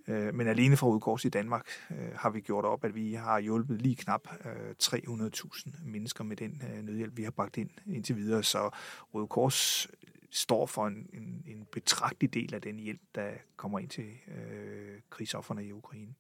Øh, 0.07 0.36
men 0.36 0.48
alene 0.48 0.77
fra 0.77 0.88
Udkors 0.88 1.25
i 1.25 1.30
Danmark 1.30 1.68
øh, 1.92 2.10
har 2.16 2.30
vi 2.30 2.39
gjort 2.39 2.66
op, 2.66 2.83
at 2.83 2.95
vi 2.95 3.13
har 3.13 3.39
hjulpet 3.39 3.81
lige 3.81 3.95
knap 3.95 4.21
øh, 4.45 4.75
300.000 4.83 5.69
mennesker 5.86 6.24
med 6.24 6.36
den 6.36 6.62
øh, 6.74 6.83
nødhjælp, 6.83 7.18
vi 7.18 7.24
har 7.24 7.31
bragt 7.31 7.57
ind 7.57 7.69
indtil 7.86 8.16
videre. 8.16 8.44
Så 8.44 8.69
Røde 9.13 9.27
Kors 9.27 9.88
står 10.31 10.66
for 10.66 10.88
en, 10.88 11.10
en, 11.14 11.44
en 11.48 11.68
betragtelig 11.72 12.34
del 12.34 12.54
af 12.54 12.62
den 12.62 12.80
hjælp, 12.80 13.02
der 13.16 13.30
kommer 13.58 13.80
ind 13.80 13.90
til 13.90 14.06
øh, 14.28 15.00
krigsofferne 15.10 15.66
i 15.66 15.72
Ukraine. 15.72 16.14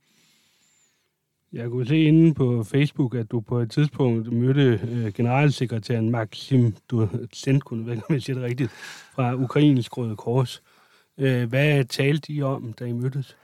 Jeg 1.53 1.69
kunne 1.69 1.85
se 1.85 2.03
inde 2.03 2.33
på 2.33 2.63
Facebook, 2.63 3.15
at 3.15 3.31
du 3.31 3.39
på 3.39 3.59
et 3.59 3.71
tidspunkt 3.71 4.33
mødte 4.33 4.79
øh, 4.83 5.13
generalsekretæren 5.13 6.09
Maxim 6.09 6.75
Dusenko, 6.89 7.75
jeg 7.75 7.85
ved 7.85 7.93
ikke, 7.93 8.05
om 8.09 8.13
jeg 8.13 8.21
siger 8.21 8.35
det 8.35 8.43
rigtigt, 8.43 8.71
fra 9.15 9.35
Ukrainsk 9.35 9.97
Røde 9.97 10.15
Kors. 10.15 10.63
Øh, 11.17 11.49
hvad 11.49 11.85
talte 11.85 12.33
I 12.33 12.41
om, 12.41 12.73
da 12.73 12.85
I 12.85 12.91
mødtes? 12.91 13.37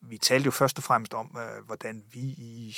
Vi 0.00 0.18
talte 0.18 0.44
jo 0.44 0.50
først 0.50 0.78
og 0.78 0.84
fremmest 0.84 1.14
om, 1.14 1.36
øh, 1.36 1.66
hvordan 1.66 2.02
vi 2.12 2.20
i 2.20 2.76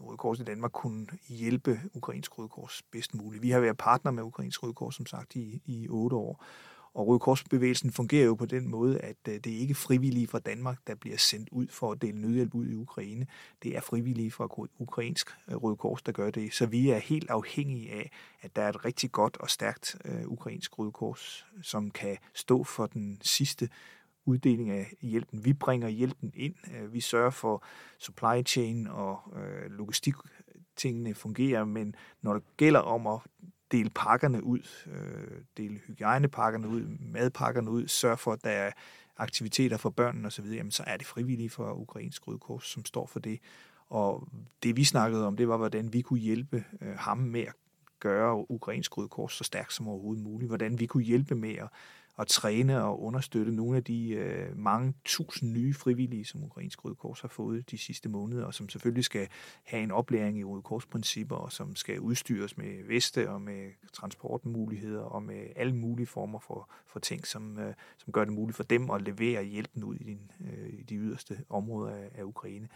Røde 0.00 0.16
Kors 0.16 0.40
i 0.40 0.44
Danmark 0.44 0.72
kunne 0.72 1.06
hjælpe 1.28 1.80
Ukrainsk 1.94 2.38
Røde 2.38 2.48
Kors 2.48 2.82
bedst 2.92 3.14
muligt. 3.14 3.42
Vi 3.42 3.50
har 3.50 3.60
været 3.60 3.76
partner 3.76 4.10
med 4.10 4.22
Ukrainsk 4.22 4.62
Røde 4.62 4.74
Kors, 4.74 4.94
som 4.94 5.06
sagt, 5.06 5.36
i, 5.36 5.62
i 5.66 5.88
otte 5.88 6.16
år. 6.16 6.44
Og 6.98 7.06
Røde 7.06 7.18
Korsbevægelsen 7.18 7.92
fungerer 7.92 8.26
jo 8.26 8.34
på 8.34 8.46
den 8.46 8.68
måde, 8.68 8.98
at 8.98 9.16
øh, 9.28 9.34
det 9.34 9.52
er 9.52 9.58
ikke 9.58 9.74
frivillige 9.74 10.26
fra 10.26 10.38
Danmark, 10.38 10.78
der 10.86 10.94
bliver 10.94 11.16
sendt 11.16 11.48
ud 11.52 11.66
for 11.70 11.92
at 11.92 12.02
dele 12.02 12.20
nødhjælp 12.20 12.54
ud 12.54 12.66
i 12.66 12.74
Ukraine. 12.74 13.26
Det 13.62 13.76
er 13.76 13.80
frivillige 13.80 14.30
fra 14.30 14.68
ukrainsk 14.78 15.30
øh, 15.48 15.56
Røde 15.56 15.76
Kors, 15.76 16.02
der 16.02 16.12
gør 16.12 16.30
det. 16.30 16.54
Så 16.54 16.66
vi 16.66 16.90
er 16.90 16.98
helt 16.98 17.30
afhængige 17.30 17.92
af, 17.92 18.10
at 18.40 18.56
der 18.56 18.62
er 18.62 18.68
et 18.68 18.84
rigtig 18.84 19.12
godt 19.12 19.36
og 19.36 19.50
stærkt 19.50 19.96
øh, 20.04 20.26
ukrainsk 20.26 20.78
Røde 20.78 20.92
Kors, 20.92 21.46
som 21.62 21.90
kan 21.90 22.16
stå 22.34 22.64
for 22.64 22.86
den 22.86 23.18
sidste 23.22 23.68
uddeling 24.26 24.70
af 24.70 24.92
hjælpen. 25.00 25.44
Vi 25.44 25.52
bringer 25.52 25.88
hjælpen 25.88 26.32
ind. 26.34 26.54
Vi 26.92 27.00
sørger 27.00 27.30
for 27.30 27.64
supply 27.98 28.46
chain 28.46 28.86
og 28.86 29.18
logistik 29.70 30.14
tingene 30.78 31.14
fungerer, 31.14 31.64
men 31.64 31.94
når 32.22 32.32
det 32.32 32.42
gælder 32.56 32.80
om 32.80 33.06
at 33.06 33.20
dele 33.72 33.90
pakkerne 33.90 34.44
ud, 34.44 34.68
øh, 34.86 35.42
dele 35.56 35.80
hygiejnepakkerne 35.86 36.68
ud, 36.68 36.82
madpakkerne 37.00 37.70
ud, 37.70 37.88
sørge 37.88 38.16
for, 38.16 38.32
at 38.32 38.44
der 38.44 38.50
er 38.50 38.70
aktiviteter 39.16 39.76
for 39.76 39.90
børnene 39.90 40.26
osv., 40.26 40.44
jamen, 40.44 40.70
så 40.70 40.84
er 40.86 40.96
det 40.96 41.06
frivillige 41.06 41.50
for 41.50 41.72
Ukrainsk 41.72 42.28
Røde 42.28 42.38
Kors, 42.38 42.66
som 42.66 42.84
står 42.84 43.06
for 43.06 43.20
det. 43.20 43.38
Og 43.88 44.28
det 44.62 44.76
vi 44.76 44.84
snakkede 44.84 45.26
om, 45.26 45.36
det 45.36 45.48
var, 45.48 45.56
hvordan 45.56 45.92
vi 45.92 46.00
kunne 46.00 46.20
hjælpe 46.20 46.64
øh, 46.80 46.96
ham 46.96 47.18
med 47.18 47.40
at 47.40 47.54
gøre 48.00 48.50
Ukrainsk 48.50 48.98
Røde 48.98 49.08
Kors 49.08 49.32
så 49.32 49.44
stærkt 49.44 49.72
som 49.72 49.88
overhovedet 49.88 50.24
muligt. 50.24 50.48
Hvordan 50.48 50.80
vi 50.80 50.86
kunne 50.86 51.04
hjælpe 51.04 51.34
med 51.34 51.54
at 51.54 51.68
at 52.18 52.26
træne 52.26 52.84
og 52.84 53.02
understøtte 53.02 53.52
nogle 53.52 53.76
af 53.76 53.84
de 53.84 54.10
øh, 54.10 54.58
mange 54.58 54.94
tusind 55.04 55.52
nye 55.52 55.74
frivillige, 55.74 56.24
som 56.24 56.44
Ukrainsk 56.44 56.84
Røde 56.84 56.94
Kors 56.94 57.20
har 57.20 57.28
fået 57.28 57.70
de 57.70 57.78
sidste 57.78 58.08
måneder, 58.08 58.44
og 58.44 58.54
som 58.54 58.68
selvfølgelig 58.68 59.04
skal 59.04 59.28
have 59.64 59.82
en 59.82 59.90
oplæring 59.90 60.38
i 60.38 60.44
Røde 60.44 60.62
Kors-principper, 60.62 61.36
og 61.36 61.52
som 61.52 61.76
skal 61.76 62.00
udstyres 62.00 62.56
med 62.56 62.84
veste 62.86 63.30
og 63.30 63.42
med 63.42 63.70
transportmuligheder 63.92 65.02
og 65.02 65.22
med 65.22 65.46
alle 65.56 65.76
mulige 65.76 66.06
former 66.06 66.38
for, 66.38 66.70
for 66.86 66.98
ting, 66.98 67.26
som, 67.26 67.58
øh, 67.58 67.74
som 67.98 68.12
gør 68.12 68.24
det 68.24 68.32
muligt 68.32 68.56
for 68.56 68.64
dem 68.64 68.90
at 68.90 69.02
levere 69.02 69.44
hjælpen 69.44 69.84
ud 69.84 69.94
i, 69.94 70.04
din, 70.04 70.30
øh, 70.40 70.68
i 70.68 70.82
de 70.82 70.94
yderste 70.94 71.44
områder 71.48 71.94
af, 71.94 72.10
af 72.14 72.22
Ukraine. 72.22 72.68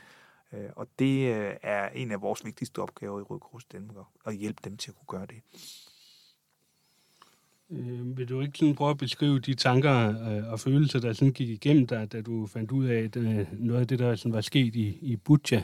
Øh, 0.52 0.70
og 0.76 0.88
det 0.98 1.34
øh, 1.34 1.54
er 1.62 1.88
en 1.88 2.10
af 2.10 2.20
vores 2.20 2.44
vigtigste 2.44 2.78
opgaver 2.78 3.20
i 3.20 3.22
Røde 3.22 3.40
Kors 3.40 3.64
Danmark, 3.64 4.06
at 4.26 4.36
hjælpe 4.36 4.60
dem 4.64 4.76
til 4.76 4.90
at 4.90 4.96
kunne 4.96 5.18
gøre 5.18 5.26
det. 5.26 5.42
Øh, 7.72 8.16
vil 8.16 8.28
du 8.28 8.40
ikke 8.40 8.58
sådan 8.58 8.74
prøve 8.74 8.90
at 8.90 8.98
beskrive 8.98 9.38
de 9.38 9.54
tanker 9.54 10.08
øh, 10.08 10.52
og 10.52 10.60
følelser, 10.60 11.00
der 11.00 11.12
sådan 11.12 11.32
gik 11.32 11.48
igennem 11.48 11.86
dig, 11.86 12.12
da 12.12 12.20
du 12.22 12.46
fandt 12.46 12.70
ud 12.70 12.86
af 12.86 13.02
at, 13.02 13.16
øh, 13.16 13.46
noget 13.52 13.80
af 13.80 13.88
det, 13.88 13.98
der 13.98 14.16
sådan 14.16 14.32
var 14.32 14.40
sket 14.40 14.76
i, 14.76 14.98
i 15.02 15.16
Butcha? 15.16 15.62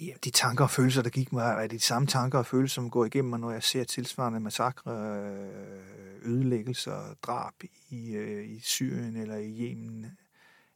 Ja, 0.00 0.12
de 0.24 0.30
tanker 0.30 0.64
og 0.64 0.70
følelser, 0.70 1.02
der 1.02 1.10
gik 1.10 1.32
mig, 1.32 1.62
er 1.62 1.66
de 1.66 1.78
samme 1.78 2.08
tanker 2.08 2.38
og 2.38 2.46
følelser, 2.46 2.74
som 2.74 2.90
går 2.90 3.04
igennem 3.04 3.30
mig, 3.30 3.40
når 3.40 3.50
jeg 3.50 3.62
ser 3.62 3.84
tilsvarende 3.84 4.40
massakre, 4.40 4.92
øh, 4.92 6.32
ødelæggelser, 6.32 7.14
drab 7.22 7.54
i, 7.90 8.12
øh, 8.12 8.48
i 8.48 8.60
Syrien 8.60 9.16
eller 9.16 9.36
i 9.36 9.60
Yemen. 9.60 10.06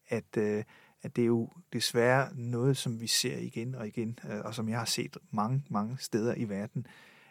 At, 0.09 0.37
øh, 0.37 0.65
at 1.03 1.17
det 1.17 1.23
er 1.23 1.27
jo 1.27 1.51
desværre 1.73 2.29
noget, 2.35 2.77
som 2.77 3.01
vi 3.01 3.07
ser 3.07 3.39
igen 3.39 3.75
og 3.75 3.87
igen, 3.87 4.19
øh, 4.31 4.41
og 4.45 4.55
som 4.55 4.69
jeg 4.69 4.79
har 4.79 4.85
set 4.85 5.17
mange, 5.31 5.65
mange 5.69 5.97
steder 6.01 6.35
i 6.35 6.45
verden 6.45 6.87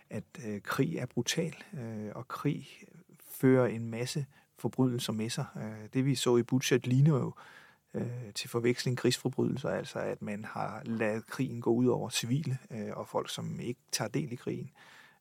at 0.09 0.23
øh, 0.45 0.61
krig 0.61 0.97
er 0.97 1.05
brutal, 1.05 1.55
øh, 1.73 2.11
og 2.15 2.27
krig 2.27 2.67
fører 3.29 3.67
en 3.67 3.89
masse 3.89 4.25
forbrydelser 4.57 5.13
med 5.13 5.29
sig. 5.29 5.45
Øh, 5.57 5.89
det 5.93 6.05
vi 6.05 6.15
så 6.15 6.37
i 6.37 6.43
Butcher 6.43 6.79
ligner 6.83 7.17
jo 7.17 7.33
øh, 7.93 8.33
til 8.35 8.49
forveksling 8.49 8.97
krigsforbrydelser, 8.97 9.69
altså 9.69 9.99
at 9.99 10.21
man 10.21 10.45
har 10.45 10.81
ladet 10.85 11.27
krigen 11.27 11.61
gå 11.61 11.73
ud 11.73 11.87
over 11.87 12.09
civile 12.09 12.57
øh, 12.71 12.91
og 12.93 13.07
folk, 13.07 13.29
som 13.29 13.59
ikke 13.59 13.79
tager 13.91 14.09
del 14.09 14.31
i 14.31 14.35
krigen, 14.35 14.71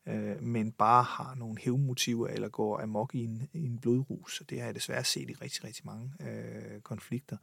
øh, 0.07 0.43
men 0.43 0.73
bare 0.73 1.03
har 1.03 1.35
nogle 1.35 1.59
hævmotiver 1.59 2.29
eller 2.29 2.49
går 2.49 2.81
amok 2.81 3.15
i 3.15 3.25
en, 3.25 3.49
i 3.53 3.67
en 3.67 3.79
blodrus. 3.79 4.43
Det 4.51 4.59
har 4.59 4.67
jeg 4.67 4.75
desværre 4.75 5.05
set 5.05 5.31
i 5.31 5.35
rigtig, 5.35 5.65
rigtig 5.65 5.87
mange 5.87 6.13
øh, 6.21 6.81
konflikter. 6.81 7.37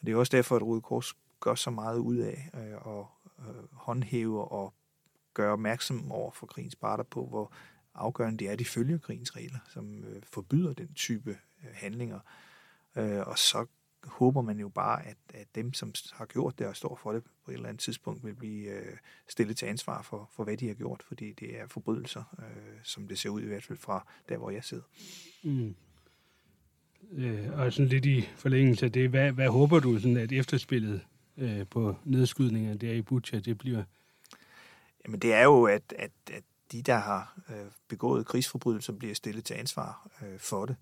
Og 0.00 0.06
det 0.06 0.12
er 0.12 0.16
også 0.16 0.36
derfor, 0.36 0.56
at 0.56 0.62
Røde 0.62 0.80
Kors 0.80 1.16
gør 1.40 1.54
så 1.54 1.70
meget 1.70 1.98
ud 1.98 2.16
af 2.16 2.50
øh, 2.54 2.96
at 2.96 3.04
øh, 3.38 3.64
håndhæve 3.72 4.44
og 4.44 4.74
gøre 5.36 5.52
opmærksom 5.52 6.12
over 6.12 6.30
for 6.30 6.46
krigens 6.46 6.76
parter 6.76 7.04
på, 7.04 7.26
hvor 7.26 7.52
afgørende 7.94 8.38
det 8.38 8.48
er, 8.48 8.52
at 8.52 8.58
de 8.58 8.64
følger 8.64 8.98
krigens 8.98 9.36
regler, 9.36 9.58
som 9.68 10.04
øh, 10.04 10.22
forbyder 10.22 10.72
den 10.72 10.94
type 10.94 11.30
øh, 11.30 11.70
handlinger. 11.72 12.20
Øh, 12.96 13.26
og 13.26 13.38
så 13.38 13.66
håber 14.04 14.42
man 14.42 14.60
jo 14.60 14.68
bare, 14.68 15.06
at, 15.06 15.16
at 15.34 15.46
dem, 15.54 15.72
som 15.72 15.92
har 16.12 16.24
gjort 16.24 16.58
det 16.58 16.66
og 16.66 16.76
står 16.76 16.98
for 17.02 17.12
det 17.12 17.22
på 17.44 17.50
et 17.50 17.54
eller 17.54 17.68
andet 17.68 17.80
tidspunkt, 17.80 18.24
vil 18.24 18.34
blive 18.34 18.70
øh, 18.70 18.96
stillet 19.28 19.56
til 19.56 19.66
ansvar 19.66 20.02
for, 20.02 20.30
for, 20.36 20.44
hvad 20.44 20.56
de 20.56 20.66
har 20.66 20.74
gjort, 20.74 21.02
fordi 21.08 21.32
det 21.32 21.60
er 21.60 21.66
forbrydelser, 21.66 22.36
øh, 22.38 22.80
som 22.82 23.08
det 23.08 23.18
ser 23.18 23.30
ud 23.30 23.42
i 23.42 23.46
hvert 23.46 23.64
fald 23.64 23.78
fra 23.78 24.06
der, 24.28 24.36
hvor 24.36 24.50
jeg 24.50 24.64
sidder. 24.64 24.84
Mm. 25.44 25.74
Øh, 27.12 27.58
og 27.58 27.72
sådan 27.72 27.88
lidt 27.88 28.04
i 28.04 28.28
forlængelse 28.36 28.86
af 28.86 28.92
det, 28.92 29.10
hvad, 29.10 29.32
hvad 29.32 29.48
håber 29.48 29.80
du, 29.80 29.98
sådan 29.98 30.16
at 30.16 30.32
efterspillet 30.32 31.00
øh, 31.36 31.66
på 31.66 31.96
nedskydningerne 32.04 32.78
der 32.78 32.92
i 32.92 33.02
Butcha, 33.02 33.38
det 33.38 33.58
bliver? 33.58 33.84
Jamen 35.06 35.20
det 35.20 35.34
er 35.34 35.42
jo, 35.42 35.64
at, 35.64 35.94
at, 35.98 36.10
at 36.32 36.42
de, 36.72 36.82
der 36.82 36.96
har 36.96 37.38
øh, 37.50 37.66
begået 37.88 38.26
krigsforbrydelser, 38.26 38.92
bliver 38.92 39.14
stillet 39.14 39.44
til 39.44 39.54
ansvar 39.54 40.08
øh, 40.22 40.38
for 40.38 40.66
det. 40.66 40.76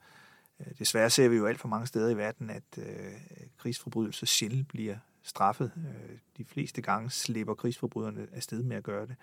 Øh, 0.61 0.67
desværre 0.79 1.11
ser 1.11 1.29
vi 1.29 1.37
jo 1.37 1.47
alt 1.47 1.61
for 1.61 1.69
mange 1.69 1.87
steder 1.87 2.11
i 2.11 2.17
verden, 2.17 2.51
at 2.51 2.79
øh, 2.79 3.13
krigsforbrydelser 3.59 4.27
sjældent 4.27 4.69
bliver 4.69 4.97
straffet. 5.23 5.73
Øh, 5.77 6.19
de 6.37 6.45
fleste 6.45 6.83
gange 6.83 7.11
slipper 7.11 7.55
krigsforbryderne 7.55 8.29
afsted 8.33 8.63
med 8.63 8.77
at 8.77 8.83
gøre 8.83 9.07
det. 9.07 9.17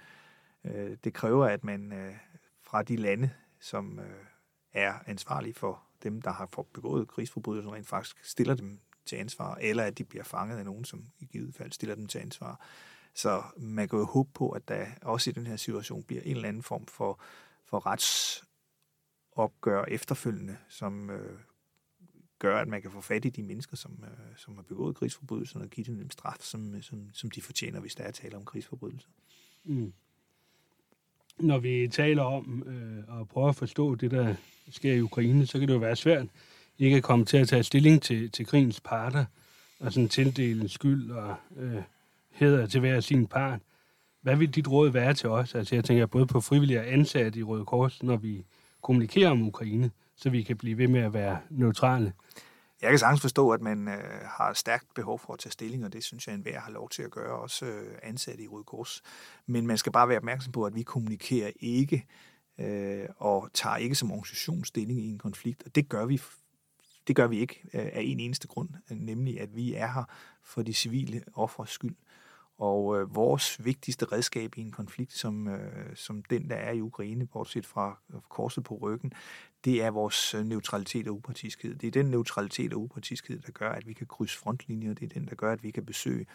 Øh, 0.63 0.97
det 1.03 1.13
kræver, 1.13 1.45
at 1.45 1.63
man 1.63 1.93
fra 2.61 2.83
de 2.83 2.95
lande, 2.95 3.29
som 3.59 3.99
er 4.73 4.93
ansvarlige 5.05 5.53
for 5.53 5.83
dem, 6.03 6.21
der 6.21 6.31
har 6.31 6.45
begået 6.73 7.07
krigsforbrydelser, 7.07 7.73
rent 7.73 7.87
faktisk 7.87 8.25
stiller 8.25 8.55
dem 8.55 8.79
til 9.05 9.15
ansvar, 9.15 9.55
eller 9.55 9.83
at 9.83 9.97
de 9.97 10.03
bliver 10.03 10.23
fanget 10.23 10.57
af 10.57 10.65
nogen, 10.65 10.85
som 10.85 11.05
i 11.19 11.25
givet 11.25 11.55
fald 11.55 11.71
stiller 11.71 11.95
dem 11.95 12.07
til 12.07 12.19
ansvar. 12.19 12.59
Så 13.13 13.43
man 13.57 13.89
kan 13.89 13.99
jo 13.99 14.05
håbe 14.05 14.29
på, 14.33 14.49
at 14.49 14.67
der 14.67 14.85
også 15.01 15.29
i 15.29 15.33
den 15.33 15.47
her 15.47 15.55
situation 15.55 16.03
bliver 16.03 16.21
en 16.21 16.35
eller 16.35 16.47
anden 16.47 16.63
form 16.63 16.85
for, 16.85 17.21
for 17.65 17.85
retsopgør 17.85 19.85
efterfølgende, 19.85 20.57
som 20.69 21.09
øh, 21.09 21.39
gør, 22.39 22.57
at 22.57 22.67
man 22.67 22.81
kan 22.81 22.91
få 22.91 23.01
fat 23.01 23.25
i 23.25 23.29
de 23.29 23.43
mennesker, 23.43 23.77
som, 23.77 24.03
øh, 24.03 24.37
som 24.37 24.55
har 24.55 24.63
begået 24.63 24.95
krigsforbrydelser, 24.95 25.59
og 25.59 25.69
give 25.69 25.85
dem 25.85 25.97
den 25.97 26.11
straf, 26.11 26.37
som, 26.39 26.75
øh, 26.75 26.83
som, 26.83 27.09
som 27.13 27.31
de 27.31 27.41
fortjener, 27.41 27.79
hvis 27.79 27.95
der 27.95 28.03
er 28.03 28.11
tale 28.11 28.35
om 28.35 28.45
krigsforbrydelser. 28.45 29.09
Mm. 29.63 29.93
Når 31.39 31.59
vi 31.59 31.87
taler 31.87 32.23
om 32.23 32.63
øh, 32.67 33.21
at 33.21 33.27
prøve 33.27 33.49
at 33.49 33.55
forstå 33.55 33.95
det, 33.95 34.11
der 34.11 34.35
sker 34.69 34.93
i 34.93 35.01
Ukraine, 35.01 35.45
så 35.45 35.59
kan 35.59 35.67
det 35.67 35.73
jo 35.73 35.79
være 35.79 35.95
svært 35.95 36.27
ikke 36.79 36.97
at 36.97 37.03
komme 37.03 37.25
til 37.25 37.37
at 37.37 37.47
tage 37.47 37.63
stilling 37.63 38.01
til, 38.01 38.31
til 38.31 38.45
krigens 38.45 38.79
parter, 38.79 39.25
og 39.79 39.93
sådan 39.93 40.09
tildele 40.09 40.69
skyld 40.69 41.11
og 41.11 41.35
øh, 41.57 41.81
hedder 42.31 42.65
til 42.65 42.79
hver 42.79 42.99
sin 42.99 43.27
part. 43.27 43.59
Hvad 44.21 44.35
vil 44.35 44.55
dit 44.55 44.67
råd 44.67 44.89
være 44.89 45.13
til 45.13 45.29
os? 45.29 45.55
Altså 45.55 45.75
jeg 45.75 45.83
tænker 45.83 46.05
både 46.05 46.27
på 46.27 46.41
frivillige 46.41 46.79
og 46.79 46.93
ansatte 46.93 47.39
i 47.39 47.43
Røde 47.43 47.65
Kors, 47.65 48.03
når 48.03 48.17
vi 48.17 48.45
kommunikerer 48.81 49.29
om 49.29 49.47
Ukraine, 49.47 49.91
så 50.15 50.29
vi 50.29 50.43
kan 50.43 50.57
blive 50.57 50.77
ved 50.77 50.87
med 50.87 51.01
at 51.01 51.13
være 51.13 51.39
neutrale. 51.49 52.13
Jeg 52.81 52.89
kan 52.89 52.99
sagtens 52.99 53.21
forstå, 53.21 53.49
at 53.49 53.61
man 53.61 53.87
øh, 53.87 54.21
har 54.23 54.53
stærkt 54.53 54.93
behov 54.95 55.19
for 55.19 55.33
at 55.33 55.39
tage 55.39 55.51
stilling, 55.51 55.85
og 55.85 55.93
det 55.93 56.03
synes 56.03 56.27
jeg, 56.27 56.35
enhver 56.35 56.59
har 56.59 56.71
lov 56.71 56.89
til 56.89 57.03
at 57.03 57.11
gøre, 57.11 57.39
også 57.39 57.65
øh, 57.65 57.97
ansatte 58.03 58.43
i 58.43 58.47
Røde 58.47 58.63
Kors. 58.63 59.01
Men 59.45 59.67
man 59.67 59.77
skal 59.77 59.91
bare 59.91 60.09
være 60.09 60.17
opmærksom 60.17 60.51
på, 60.51 60.65
at 60.65 60.75
vi 60.75 60.83
kommunikerer 60.83 61.51
ikke 61.59 62.05
øh, 62.59 63.05
og 63.17 63.49
tager 63.53 63.75
ikke 63.75 63.95
som 63.95 64.11
organisation 64.11 64.65
stilling 64.65 64.99
i 64.99 65.09
en 65.09 65.17
konflikt. 65.17 65.63
Og 65.65 65.75
det 65.75 65.89
gør 65.89 66.05
vi, 66.05 66.21
det 67.07 67.15
gør 67.15 67.27
vi 67.27 67.39
ikke 67.39 67.61
øh, 67.73 67.85
af 67.93 68.01
en 68.01 68.19
eneste 68.19 68.47
grund, 68.47 68.69
nemlig 68.89 69.41
at 69.41 69.55
vi 69.55 69.73
er 69.73 69.87
her 69.87 70.03
for 70.43 70.61
de 70.61 70.73
civile 70.73 71.23
offers 71.35 71.69
skyld. 71.69 71.95
Og 72.61 72.99
øh, 72.99 73.15
vores 73.15 73.65
vigtigste 73.65 74.05
redskab 74.05 74.57
i 74.57 74.61
en 74.61 74.71
konflikt, 74.71 75.13
som, 75.13 75.47
øh, 75.47 75.95
som 75.95 76.23
den, 76.23 76.49
der 76.49 76.55
er 76.55 76.71
i 76.71 76.81
Ukraine, 76.81 77.27
bortset 77.27 77.65
fra 77.65 77.99
øh, 78.13 78.21
korset 78.29 78.63
på 78.63 78.77
ryggen, 78.81 79.13
det 79.65 79.83
er 79.83 79.91
vores 79.91 80.33
øh, 80.33 80.45
neutralitet 80.45 81.07
og 81.07 81.15
upartiskhed. 81.15 81.75
Det 81.75 81.87
er 81.87 81.91
den 81.91 82.05
neutralitet 82.05 82.73
og 82.73 82.81
upartiskhed, 82.81 83.39
der 83.39 83.51
gør, 83.51 83.69
at 83.69 83.87
vi 83.87 83.93
kan 83.93 84.07
krydse 84.07 84.37
frontlinjer. 84.37 84.93
Det 84.93 85.05
er 85.05 85.19
den, 85.19 85.27
der 85.27 85.35
gør, 85.35 85.53
at 85.53 85.63
vi 85.63 85.71
kan 85.71 85.85
besøge 85.85 86.25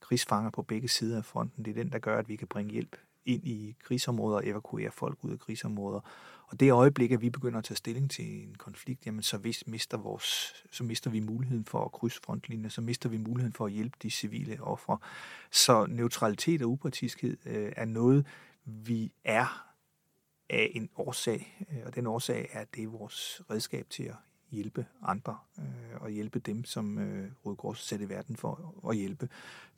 krigsfanger 0.00 0.50
på 0.50 0.62
begge 0.62 0.88
sider 0.88 1.18
af 1.18 1.24
fronten. 1.24 1.64
Det 1.64 1.70
er 1.70 1.82
den, 1.82 1.92
der 1.92 1.98
gør, 1.98 2.18
at 2.18 2.28
vi 2.28 2.36
kan 2.36 2.48
bringe 2.48 2.72
hjælp 2.72 2.96
ind 3.26 3.46
i 3.46 3.76
krigsområder 3.84 4.36
og 4.36 4.46
evakuere 4.46 4.90
folk 4.90 5.18
ud 5.24 5.32
af 5.32 5.38
krigsområder. 5.38 6.00
Og 6.46 6.60
det 6.60 6.72
øjeblik, 6.72 7.12
at 7.12 7.20
vi 7.20 7.30
begynder 7.30 7.58
at 7.58 7.64
tage 7.64 7.76
stilling 7.76 8.10
til 8.10 8.42
en 8.42 8.54
konflikt, 8.54 9.06
jamen 9.06 9.22
så, 9.22 9.38
hvis 9.38 9.66
mister 9.66 9.96
vores, 9.98 10.54
så 10.70 10.84
mister 10.84 11.10
vi 11.10 11.20
muligheden 11.20 11.64
for 11.64 11.84
at 11.84 11.92
krydse 11.92 12.20
frontlinjen, 12.24 12.70
så 12.70 12.80
mister 12.80 13.08
vi 13.08 13.16
muligheden 13.16 13.52
for 13.52 13.66
at 13.66 13.72
hjælpe 13.72 13.96
de 14.02 14.10
civile 14.10 14.62
ofre. 14.62 14.98
Så 15.50 15.86
neutralitet 15.86 16.62
og 16.62 16.70
upartiskhed 16.70 17.36
øh, 17.46 17.72
er 17.76 17.84
noget, 17.84 18.26
vi 18.64 19.12
er 19.24 19.72
af 20.50 20.70
en 20.74 20.88
årsag, 20.96 21.66
øh, 21.72 21.78
og 21.86 21.94
den 21.94 22.06
årsag 22.06 22.48
er, 22.52 22.60
at 22.60 22.74
det 22.74 22.84
er 22.84 22.88
vores 22.88 23.42
redskab 23.50 23.86
til 23.90 24.02
at 24.02 24.14
hjælpe 24.50 24.86
andre 25.02 25.38
øh, 25.58 26.02
og 26.02 26.10
hjælpe 26.10 26.38
dem, 26.38 26.64
som 26.64 26.98
øh, 26.98 27.30
Røde 27.44 27.56
Kors 27.56 27.80
sat 27.80 28.00
i 28.00 28.08
verden 28.08 28.36
for 28.36 28.74
at 28.90 28.96
hjælpe. 28.96 29.28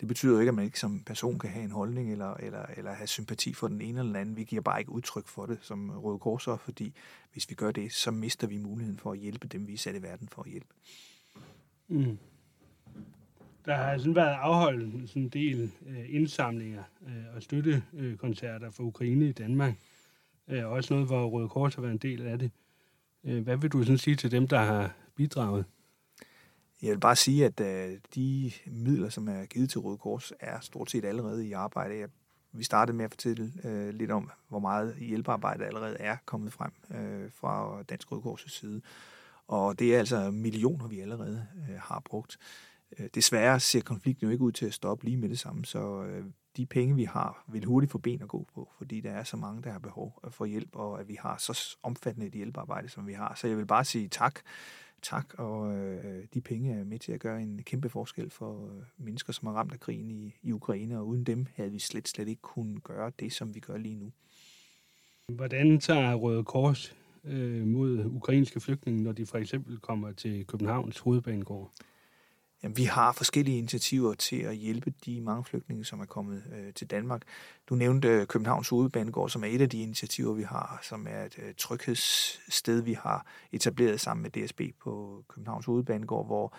Det 0.01 0.09
betyder 0.09 0.33
jo 0.33 0.39
ikke, 0.39 0.49
at 0.49 0.55
man 0.55 0.65
ikke 0.65 0.81
som 0.81 1.01
person 1.01 1.39
kan 1.39 1.51
have 1.51 1.65
en 1.65 1.71
holdning 1.71 2.13
eller, 2.13 2.35
eller, 2.35 2.67
eller 2.77 2.93
have 2.93 3.07
sympati 3.07 3.53
for 3.53 3.69
den 3.69 3.81
ene 3.81 3.99
eller 3.99 4.13
den 4.13 4.17
anden. 4.17 4.37
Vi 4.37 4.45
giver 4.45 4.63
bare 4.63 4.79
ikke 4.79 4.93
udtryk 4.93 5.27
for 5.27 5.47
det 5.47 5.59
som 5.63 5.91
Røde 5.91 6.19
Kors, 6.19 6.45
fordi 6.45 6.95
hvis 7.33 7.51
vi 7.51 7.55
gør 7.55 7.71
det, 7.71 7.93
så 7.93 8.11
mister 8.11 8.47
vi 8.47 8.57
muligheden 8.57 8.99
for 8.99 9.13
at 9.13 9.19
hjælpe 9.19 9.49
dem, 9.49 9.67
vi 9.67 9.73
er 9.73 9.79
sat 9.79 9.97
i 9.97 10.03
verden 10.03 10.29
for 10.29 10.43
at 10.43 10.51
hjælpe. 10.51 10.75
Mm. 11.89 12.19
Der 13.65 13.75
har 13.75 13.99
sådan 13.99 14.15
været 14.15 14.37
afholdt 14.41 15.09
sådan 15.09 15.23
en 15.23 15.29
del 15.29 15.73
øh, 15.87 16.15
indsamlinger 16.15 16.83
øh, 17.07 17.37
og 17.37 17.43
støttekoncerter 17.43 18.67
øh, 18.67 18.73
for 18.73 18.83
Ukraine 18.83 19.29
i 19.29 19.33
Danmark. 19.33 19.75
Øh, 20.49 20.67
også 20.67 20.95
noget, 20.95 21.09
hvor 21.09 21.27
Røde 21.27 21.49
Kors 21.49 21.75
har 21.75 21.83
været 21.83 21.93
en 21.93 21.99
del 21.99 22.27
af 22.27 22.39
det. 22.39 22.45
Øh, 22.45 22.68
Øh, 23.29 23.43
hvad 23.43 23.57
vil 23.57 23.71
du 23.71 23.83
sådan 23.83 23.99
sige 23.99 24.17
til 24.17 24.31
dem, 24.31 24.49
der 24.49 24.59
har 24.59 24.95
bidraget? 25.15 25.65
Jeg 26.83 26.91
vil 26.91 27.01
bare 27.01 27.17
sige, 27.17 27.45
at 27.47 27.61
øh, 27.61 27.99
de 28.15 28.53
midler, 28.67 29.09
som 29.09 29.29
er 29.29 29.45
givet 29.45 29.71
til 29.71 29.81
Røde 29.81 29.99
Kors, 29.99 30.33
er 30.41 30.61
stort 30.61 30.91
set 30.91 31.05
allerede 31.05 31.47
i 31.49 31.53
arbejde. 31.53 31.99
Jeg, 31.99 32.09
vi 32.53 32.65
startede 32.65 32.97
med 32.97 33.05
at 33.05 33.11
fortælle 33.11 33.53
øh, 33.65 33.95
lidt 33.95 34.11
om, 34.11 34.31
hvor 34.49 34.59
meget 34.59 34.97
hjælpearbejde 34.97 35.65
allerede 35.65 35.97
er 36.01 36.17
kommet 36.25 36.53
frem 36.53 36.73
fra 37.35 37.83
Dansk 37.83 38.13
Røde 38.13 38.23
Kors' 38.23 38.49
side. 38.49 38.81
Og 39.47 39.79
det 39.79 39.95
er 39.95 39.99
altså 39.99 40.31
millioner, 40.31 40.89
vi 40.89 41.01
allerede 41.01 41.47
har 41.79 42.03
brugt. 42.05 42.39
Øh, 42.99 43.09
desværre 43.15 43.61
ser 43.61 43.81
konflikten 43.81 44.27
jo 44.27 44.33
ikke 44.33 44.45
ud 44.45 44.53
til 44.53 44.67
at 44.67 44.75
stoppe 44.75 45.05
lige 45.05 45.17
med 45.17 45.29
det 45.29 45.39
samme, 45.39 45.65
så 45.65 46.03
øh, 46.03 46.25
de 46.57 46.67
penge, 46.67 46.95
vi 46.95 47.05
har, 47.05 47.45
vil 47.49 47.65
hurtigt 47.65 47.93
få 47.93 47.99
ben 47.99 48.23
at 48.23 48.29
gå 48.29 48.47
på, 48.55 48.73
fordi 48.79 49.01
der 49.01 49.11
er 49.11 49.25
så 49.25 49.37
mange, 49.37 49.63
der 49.63 49.71
har 49.71 49.79
behov 49.79 50.21
øh, 50.25 50.33
for 50.33 50.45
hjælp, 50.45 50.77
og 50.77 51.01
at 51.01 51.09
vi 51.09 51.17
har 51.21 51.37
så 51.39 51.77
omfattende 51.83 52.27
et 52.27 52.33
hjælpearbejde, 52.33 52.89
som 52.89 53.07
vi 53.07 53.13
har. 53.13 53.35
Så 53.35 53.49
jeg 53.49 53.57
vil 53.57 53.67
bare 53.67 53.85
sige 53.85 54.09
tak. 54.09 54.41
Tak, 55.03 55.35
og 55.39 55.77
øh, 55.77 56.25
de 56.35 56.41
penge 56.41 56.75
er 56.75 56.85
med 56.85 56.99
til 56.99 57.13
at 57.13 57.21
gøre 57.21 57.43
en 57.43 57.63
kæmpe 57.63 57.89
forskel 57.89 58.31
for 58.31 58.67
øh, 58.67 58.83
mennesker, 58.97 59.33
som 59.33 59.49
er 59.49 59.53
ramt 59.53 59.73
af 59.73 59.81
krigen 59.81 60.11
i, 60.11 60.35
i 60.43 60.53
Ukraine, 60.53 60.99
og 60.99 61.07
uden 61.07 61.25
dem 61.25 61.47
havde 61.55 61.71
vi 61.71 61.79
slet, 61.79 62.09
slet 62.09 62.29
ikke 62.29 62.43
kunnet 62.43 62.83
gøre 62.85 63.13
det, 63.21 63.33
som 63.33 63.55
vi 63.55 63.61
gør 63.61 63.77
lige 63.77 63.95
nu. 63.95 64.13
Hvordan 65.29 65.81
tager 65.81 66.15
Røde 66.15 66.45
Kors 66.45 66.97
øh, 67.25 67.67
mod 67.67 68.05
ukrainske 68.05 68.61
flygtninge, 68.61 69.03
når 69.03 69.13
de 69.13 69.27
for 69.27 69.39
eksempel 69.39 69.79
kommer 69.79 70.13
til 70.13 70.47
Københavns 70.47 70.99
hovedbanegård? 70.99 71.73
Jamen, 72.63 72.77
vi 72.77 72.85
har 72.85 73.13
forskellige 73.13 73.59
initiativer 73.59 74.15
til 74.15 74.37
at 74.37 74.57
hjælpe 74.57 74.93
de 75.07 75.21
mange 75.21 75.45
flygtninge, 75.45 75.85
som 75.85 76.01
er 76.01 76.05
kommet 76.05 76.43
øh, 76.57 76.75
til 76.75 76.87
Danmark. 76.91 77.23
Du 77.69 77.75
nævnte 77.75 78.09
øh, 78.09 78.27
Københavns 78.27 78.69
Hovedbanegård, 78.69 79.31
som 79.31 79.45
er 79.45 79.49
et 79.49 79.61
af 79.61 79.71
de 79.71 79.83
initiativer, 79.83 80.33
vi 80.35 80.43
har, 80.43 80.79
som 80.83 81.07
er 81.11 81.25
et 81.25 81.39
øh, 81.39 81.55
tryghedssted, 81.59 82.81
vi 82.81 82.93
har 82.93 83.27
etableret 83.53 84.01
sammen 84.01 84.23
med 84.23 84.31
DSB 84.31 84.61
på 84.83 85.25
Københavns 85.29 85.67
Hovedbanegård, 85.67 86.27
hvor 86.27 86.55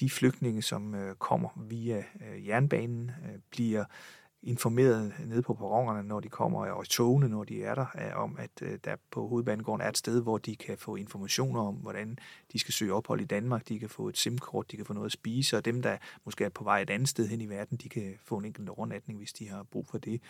de 0.00 0.10
flygtninge, 0.10 0.62
som 0.62 0.94
øh, 0.94 1.14
kommer 1.14 1.48
via 1.68 2.04
øh, 2.28 2.46
jernbanen, 2.48 3.10
øh, 3.24 3.38
bliver 3.50 3.84
informeret 4.44 5.12
nede 5.26 5.42
på 5.42 5.54
perronerne, 5.54 6.08
når 6.08 6.20
de 6.20 6.28
kommer, 6.28 6.66
og 6.66 6.84
i 6.84 6.88
togene, 6.88 7.28
når 7.28 7.44
de 7.44 7.64
er 7.64 7.74
der, 7.74 8.12
om, 8.14 8.36
at 8.38 8.50
øh, 8.62 8.78
der 8.84 8.96
på 9.10 9.28
hovedbanegården 9.28 9.80
er 9.80 9.88
et 9.88 9.98
sted, 9.98 10.22
hvor 10.22 10.38
de 10.38 10.56
kan 10.56 10.78
få 10.78 10.96
informationer 10.96 11.60
om, 11.60 11.74
hvordan 11.74 12.18
de 12.52 12.58
skal 12.58 12.74
søge 12.74 12.92
ophold 12.92 13.20
i 13.20 13.24
Danmark. 13.24 13.68
De 13.68 13.78
kan 13.78 13.88
få 13.88 14.08
et 14.08 14.18
SIM-kort, 14.18 14.70
de 14.70 14.76
kan 14.76 14.86
få 14.86 14.92
noget 14.92 15.06
at 15.06 15.12
spise, 15.12 15.56
og 15.56 15.64
dem, 15.64 15.82
der 15.82 15.96
måske 16.24 16.44
er 16.44 16.48
på 16.48 16.64
vej 16.64 16.80
et 16.80 16.90
andet 16.90 17.08
sted 17.08 17.28
hen 17.28 17.40
i 17.40 17.48
verden, 17.48 17.78
de 17.78 17.88
kan 17.88 18.14
få 18.24 18.36
en 18.36 18.44
enkelt 18.44 18.68
overnatning, 18.68 19.18
hvis 19.18 19.32
de 19.32 19.48
har 19.48 19.62
brug 19.62 19.86
for 19.86 19.98
det. 19.98 20.20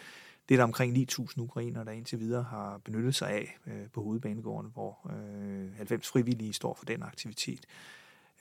Det 0.48 0.54
er 0.54 0.58
der 0.58 0.64
omkring 0.64 0.96
9.000 0.96 1.40
ukrainer, 1.40 1.84
der 1.84 1.92
indtil 1.92 2.20
videre 2.20 2.42
har 2.42 2.78
benyttet 2.84 3.14
sig 3.14 3.30
af 3.30 3.58
øh, 3.66 3.90
på 3.92 4.02
hovedbanegården, 4.02 4.70
hvor 4.72 5.10
øh, 5.10 5.76
90 5.76 6.08
frivillige 6.08 6.52
står 6.52 6.74
for 6.74 6.84
den 6.84 7.02
aktivitet. 7.02 7.66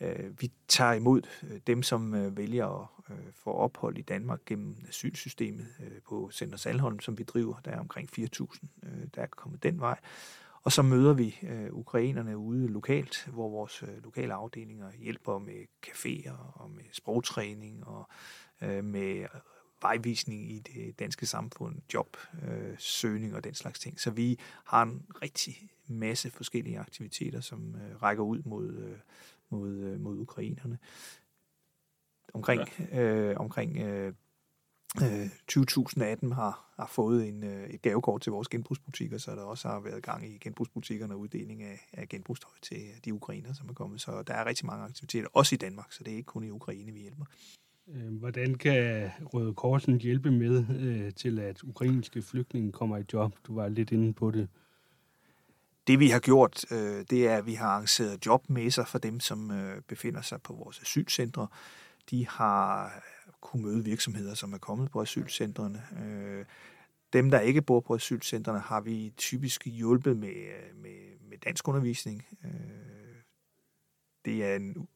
Øh, 0.01 0.41
vi 0.41 0.51
tager 0.67 0.93
imod 0.93 1.21
øh, 1.43 1.59
dem, 1.67 1.83
som 1.83 2.13
øh, 2.13 2.37
vælger 2.37 2.67
at 3.09 3.15
øh, 3.15 3.33
få 3.33 3.51
ophold 3.51 3.97
i 3.97 4.01
Danmark 4.01 4.39
gennem 4.45 4.75
asylsystemet 4.87 5.67
øh, 5.79 6.01
på 6.07 6.29
Center 6.33 6.57
Salholm, 6.57 6.99
som 6.99 7.17
vi 7.17 7.23
driver. 7.23 7.55
Der 7.65 7.71
er 7.71 7.79
omkring 7.79 8.09
4.000, 8.19 8.67
øh, 8.83 9.07
der 9.15 9.21
er 9.21 9.27
kommet 9.27 9.63
den 9.63 9.79
vej. 9.79 9.99
Og 10.63 10.71
så 10.71 10.81
møder 10.81 11.13
vi 11.13 11.39
øh, 11.43 11.73
ukrainerne 11.73 12.37
ude 12.37 12.67
lokalt, 12.67 13.29
hvor 13.33 13.49
vores 13.49 13.83
øh, 13.83 14.03
lokale 14.03 14.33
afdelinger 14.33 14.91
hjælper 14.99 15.39
med 15.39 15.65
caféer 15.87 16.61
og 16.61 16.71
med 16.71 16.83
sprogtræning 16.91 17.87
og 17.87 18.09
øh, 18.61 18.83
med 18.83 19.15
øh, 19.15 19.27
vejvisning 19.81 20.51
i 20.51 20.59
det 20.59 20.99
danske 20.99 21.25
samfund, 21.25 21.75
job, 21.93 22.17
øh, 22.43 22.75
søgning 22.77 23.35
og 23.35 23.43
den 23.43 23.53
slags 23.53 23.79
ting. 23.79 23.99
Så 23.99 24.11
vi 24.11 24.39
har 24.65 24.81
en 24.83 25.05
rigtig 25.21 25.69
masse 25.87 26.31
forskellige 26.31 26.79
aktiviteter, 26.79 27.41
som 27.41 27.75
øh, 27.75 28.01
rækker 28.01 28.23
ud 28.23 28.41
mod, 28.45 28.77
øh, 28.77 28.97
mod, 29.53 29.71
øh, 29.77 29.99
mod 29.99 30.19
ukrainerne. 30.19 30.77
Omkring, 32.33 32.61
ja. 32.91 33.01
øh, 33.01 33.39
omkring 33.39 33.77
øh, 33.77 34.13
20.000 34.97 36.01
af 36.03 36.17
dem 36.17 36.31
har, 36.31 36.73
har 36.75 36.87
fået 36.87 37.27
en, 37.27 37.43
øh, 37.43 37.67
et 37.69 37.81
gavekort 37.81 38.21
til 38.21 38.31
vores 38.31 38.47
genbrugsbutikker, 38.47 39.17
så 39.17 39.31
der 39.31 39.41
også 39.41 39.67
har 39.67 39.79
været 39.79 40.03
gang 40.03 40.25
i 40.27 40.37
genbrugsbutikkerne 40.37 41.13
og 41.13 41.19
uddeling 41.19 41.63
af, 41.63 41.87
af 41.93 42.09
genbrugstøj 42.09 42.51
til 42.61 42.77
de 43.05 43.13
ukrainer, 43.13 43.53
som 43.53 43.69
er 43.69 43.73
kommet. 43.73 44.01
Så 44.01 44.23
der 44.27 44.33
er 44.33 44.45
rigtig 44.45 44.65
mange 44.65 44.83
aktiviteter, 44.83 45.27
også 45.33 45.55
i 45.55 45.57
Danmark, 45.57 45.91
så 45.91 46.03
det 46.03 46.13
er 46.13 46.17
ikke 46.17 46.27
kun 46.27 46.43
i 46.43 46.49
Ukraine, 46.49 46.91
vi 46.91 46.99
hjælper. 46.99 47.25
Øh, 47.87 48.17
hvordan 48.19 48.55
kan 48.55 49.09
Røde 49.33 49.53
Korsen 49.53 49.99
hjælpe 49.99 50.31
med 50.31 50.65
øh, 50.79 51.13
til, 51.13 51.39
at 51.39 51.63
ukrainske 51.63 52.21
flygtninge 52.21 52.71
kommer 52.71 52.97
i 52.97 53.03
job? 53.13 53.35
Du 53.47 53.55
var 53.55 53.67
lidt 53.67 53.91
inde 53.91 54.13
på 54.13 54.31
det. 54.31 54.47
Det 55.87 55.99
vi 55.99 56.09
har 56.09 56.19
gjort, 56.19 56.71
øh, 56.71 57.05
det 57.09 57.27
er, 57.27 57.37
at 57.37 57.45
vi 57.45 57.53
har 57.53 57.67
arrangeret 57.67 58.25
jobmesser 58.25 58.85
for 58.85 58.99
dem, 58.99 59.19
som 59.19 59.51
øh, 59.51 59.81
befinder 59.81 60.21
sig 60.21 60.41
på 60.41 60.53
vores 60.53 60.79
asylcentre. 60.81 61.47
De 62.09 62.27
har 62.27 62.85
øh, 62.85 63.33
kunne 63.41 63.63
møde 63.63 63.83
virksomheder, 63.83 64.33
som 64.33 64.53
er 64.53 64.57
kommet 64.57 64.91
på 64.91 65.01
asylcentrene. 65.01 65.83
Øh, 66.03 66.45
dem, 67.13 67.31
der 67.31 67.39
ikke 67.39 67.61
bor 67.61 67.79
på 67.79 67.95
asylcentrene, 67.95 68.59
har 68.59 68.81
vi 68.81 69.13
typisk 69.17 69.65
hjulpet 69.65 70.17
med, 70.17 70.35
øh, 70.35 70.75
med, 70.81 71.19
med 71.29 71.37
dansk 71.37 71.67
undervisning. 71.67 72.25
Øh, 72.43 72.51
det 74.25 74.45
er 74.45 74.55
en 74.55 74.87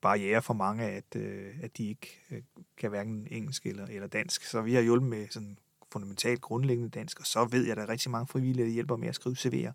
barriere 0.00 0.42
for 0.42 0.54
mange, 0.54 0.84
at, 0.84 1.16
øh, 1.16 1.54
at 1.62 1.76
de 1.76 1.88
ikke 1.88 2.20
øh, 2.30 2.42
kan 2.76 2.90
hverken 2.90 3.26
engelsk 3.30 3.66
eller, 3.66 3.86
eller 3.86 4.06
dansk. 4.08 4.44
Så 4.44 4.62
vi 4.62 4.74
har 4.74 4.82
hjulpet 4.82 5.08
med 5.08 5.28
sådan 5.28 5.58
fundamentalt 5.92 6.40
grundlæggende 6.40 6.90
dansk, 6.90 7.20
og 7.20 7.26
så 7.26 7.44
ved 7.44 7.62
jeg, 7.62 7.70
at 7.70 7.76
der 7.76 7.82
er 7.82 7.88
rigtig 7.88 8.10
mange 8.10 8.26
frivillige, 8.26 8.64
der 8.64 8.72
hjælper 8.72 8.96
med 8.96 9.08
at 9.08 9.14
skrive 9.14 9.36
CV'er 9.38 9.72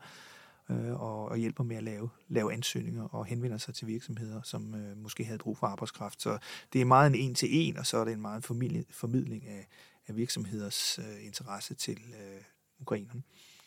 øh, 0.70 1.02
og, 1.02 1.26
og 1.26 1.38
hjælper 1.38 1.64
med 1.64 1.76
at 1.76 1.84
lave, 1.84 2.10
lave 2.28 2.54
ansøgninger 2.54 3.04
og 3.04 3.26
henvender 3.26 3.58
sig 3.58 3.74
til 3.74 3.88
virksomheder, 3.88 4.42
som 4.42 4.76
øh, 4.76 4.98
måske 4.98 5.26
havde 5.26 5.38
brug 5.38 5.58
for 5.58 5.68
arbejdskraft. 5.68 6.22
Så 6.22 6.38
det 6.74 6.82
er 6.82 6.86
meget 6.86 7.08
en 7.08 7.16
en-til-en, 7.16 7.78
og 7.78 7.86
så 7.86 7.98
er 7.98 8.06
det 8.06 8.14
en 8.14 8.22
meget 8.22 8.44
formidling, 8.44 8.86
formidling 8.90 9.48
af, 9.48 9.68
af 10.08 10.16
virksomheders 10.16 11.00
øh, 11.00 11.26
interesse 11.26 11.74
til 11.74 11.98
øh, 11.98 12.42
ukrainerne. 12.80 13.24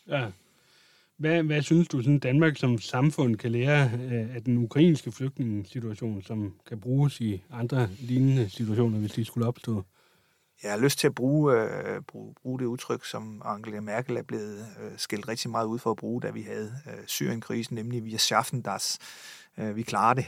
Ja. 0.07 0.31
Hvad, 1.17 1.43
hvad 1.43 1.61
synes 1.61 1.87
du, 1.87 2.01
sådan 2.01 2.19
Danmark 2.19 2.57
som 2.57 2.77
samfund 2.77 3.35
kan 3.35 3.51
lære 3.51 3.91
øh, 3.93 4.35
af 4.35 4.43
den 4.43 4.57
ukrainske 4.57 5.11
flygtningssituation, 5.11 6.21
som 6.23 6.53
kan 6.67 6.79
bruges 6.79 7.21
i 7.21 7.41
andre 7.49 7.89
lignende 7.99 8.49
situationer, 8.49 8.99
hvis 8.99 9.11
de 9.11 9.25
skulle 9.25 9.47
opstå? 9.47 9.83
Jeg 10.63 10.71
har 10.71 10.77
lyst 10.77 10.99
til 10.99 11.07
at 11.07 11.15
bruge, 11.15 11.53
øh, 11.53 12.01
bruge, 12.01 12.33
bruge 12.41 12.59
det 12.59 12.65
udtryk, 12.65 13.05
som 13.05 13.41
Angela 13.45 13.79
Merkel 13.79 14.17
er 14.17 14.21
blevet 14.21 14.67
øh, 14.81 14.91
skældt 14.97 15.27
rigtig 15.27 15.49
meget 15.49 15.65
ud 15.65 15.79
for 15.79 15.91
at 15.91 15.97
bruge, 15.97 16.21
da 16.21 16.29
vi 16.29 16.41
havde 16.41 16.73
øh, 16.87 17.07
Syrienkrisen, 17.07 17.75
nemlig 17.75 18.05
vi 18.05 18.17
schaffen 18.17 18.61
das. 18.61 18.99
Øh, 19.57 19.75
vi 19.75 19.83
klarer 19.83 20.13
det. 20.13 20.25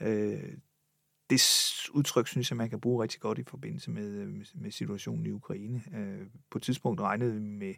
Øh, 0.00 0.52
det 1.30 1.42
udtryk 1.94 2.26
synes 2.26 2.50
jeg, 2.50 2.56
man 2.56 2.70
kan 2.70 2.80
bruge 2.80 3.02
rigtig 3.02 3.20
godt 3.20 3.38
i 3.38 3.44
forbindelse 3.48 3.90
med, 3.90 4.08
øh, 4.08 4.28
med, 4.28 4.46
med 4.54 4.70
situationen 4.70 5.26
i 5.26 5.30
Ukraine. 5.30 5.82
Øh, 5.94 6.26
på 6.50 6.58
et 6.58 6.62
tidspunkt 6.62 7.00
regnede 7.00 7.32
vi 7.32 7.40
med 7.40 7.74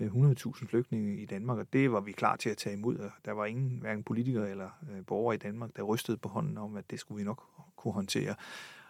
øh, 0.00 0.06
100.000 0.06 0.66
flygtninge 0.66 1.16
i 1.16 1.26
Danmark, 1.26 1.58
og 1.58 1.72
det 1.72 1.92
var 1.92 2.00
vi 2.00 2.12
klar 2.12 2.36
til 2.36 2.50
at 2.50 2.56
tage 2.56 2.76
imod. 2.76 2.96
Og 2.96 3.10
der 3.24 3.32
var 3.32 3.44
ingen, 3.44 3.78
hverken 3.80 4.04
politikere 4.04 4.50
eller 4.50 4.70
øh, 4.92 5.06
borgere 5.06 5.34
i 5.34 5.38
Danmark, 5.38 5.70
der 5.76 5.82
rystede 5.82 6.16
på 6.16 6.28
hånden 6.28 6.58
om, 6.58 6.76
at 6.76 6.90
det 6.90 7.00
skulle 7.00 7.18
vi 7.18 7.24
nok 7.24 7.42
kunne 7.76 7.94
håndtere. 7.94 8.34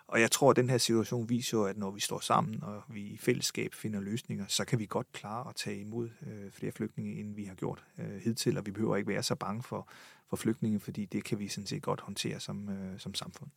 Og 0.09 0.21
jeg 0.21 0.31
tror, 0.31 0.51
at 0.51 0.57
den 0.57 0.71
her 0.71 0.79
situation 0.79 1.29
viser 1.29 1.59
jo, 1.59 1.65
at 1.65 1.77
når 1.79 1.91
vi 1.91 2.01
står 2.01 2.21
sammen, 2.21 2.63
og 2.63 2.83
vi 2.89 3.01
i 3.01 3.17
fællesskab 3.17 3.75
finder 3.75 4.01
løsninger, 4.01 4.45
så 4.49 4.65
kan 4.65 4.79
vi 4.79 4.87
godt 4.87 5.13
klare 5.13 5.49
at 5.49 5.57
tage 5.57 5.81
imod 5.81 6.09
øh, 6.27 6.53
flere 6.53 6.73
flygtninge, 6.73 7.21
end 7.21 7.35
vi 7.35 7.45
har 7.45 7.55
gjort 7.55 7.85
øh, 7.99 8.21
hidtil, 8.25 8.59
og 8.59 8.67
vi 8.67 8.71
behøver 8.71 8.97
ikke 8.97 9.09
være 9.09 9.23
så 9.23 9.35
bange 9.35 9.63
for, 9.63 9.89
for 10.29 10.37
flygtninge, 10.37 10.81
fordi 10.81 11.05
det 11.05 11.25
kan 11.25 11.39
vi 11.39 11.49
sådan 11.49 11.67
set 11.67 11.83
godt 11.83 12.01
håndtere 12.01 12.41
som, 12.41 12.69
øh, 12.69 12.99
som 12.99 13.15
samfund. 13.15 13.51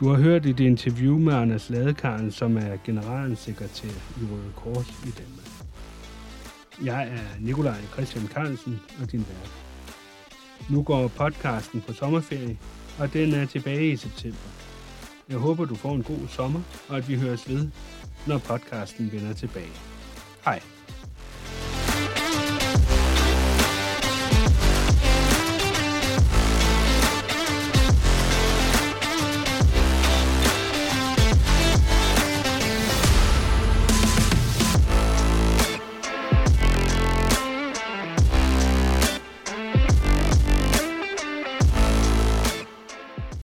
Du 0.00 0.08
har 0.08 0.16
hørt 0.16 0.46
et 0.46 0.60
interview 0.60 1.18
med 1.18 1.32
Anders 1.32 1.70
Ladekaren, 1.70 2.30
som 2.30 2.56
er 2.56 2.76
generalsekretær 2.84 3.88
i 3.88 4.24
Røde 4.32 4.52
Kors 4.56 4.88
i 4.88 5.10
Danmark. 5.10 5.46
Jeg 6.84 7.08
er 7.08 7.40
Nikolaj 7.40 7.82
Christian 7.92 8.26
Carlsen 8.26 8.80
og 9.00 9.12
din 9.12 9.20
vært. 9.20 9.52
Nu 10.70 10.82
går 10.82 11.08
podcasten 11.08 11.80
på 11.80 11.92
sommerferie, 11.92 12.58
og 12.98 13.12
den 13.12 13.34
er 13.34 13.46
tilbage 13.46 13.92
i 13.92 13.96
september. 13.96 14.50
Jeg 15.28 15.38
håber, 15.38 15.64
du 15.64 15.74
får 15.74 15.94
en 15.94 16.02
god 16.02 16.28
sommer, 16.28 16.60
og 16.88 16.96
at 16.96 17.08
vi 17.08 17.16
høres 17.16 17.48
ved, 17.48 17.68
når 18.26 18.38
podcasten 18.38 19.12
vender 19.12 19.32
tilbage. 19.32 19.72
Hej. 20.44 20.73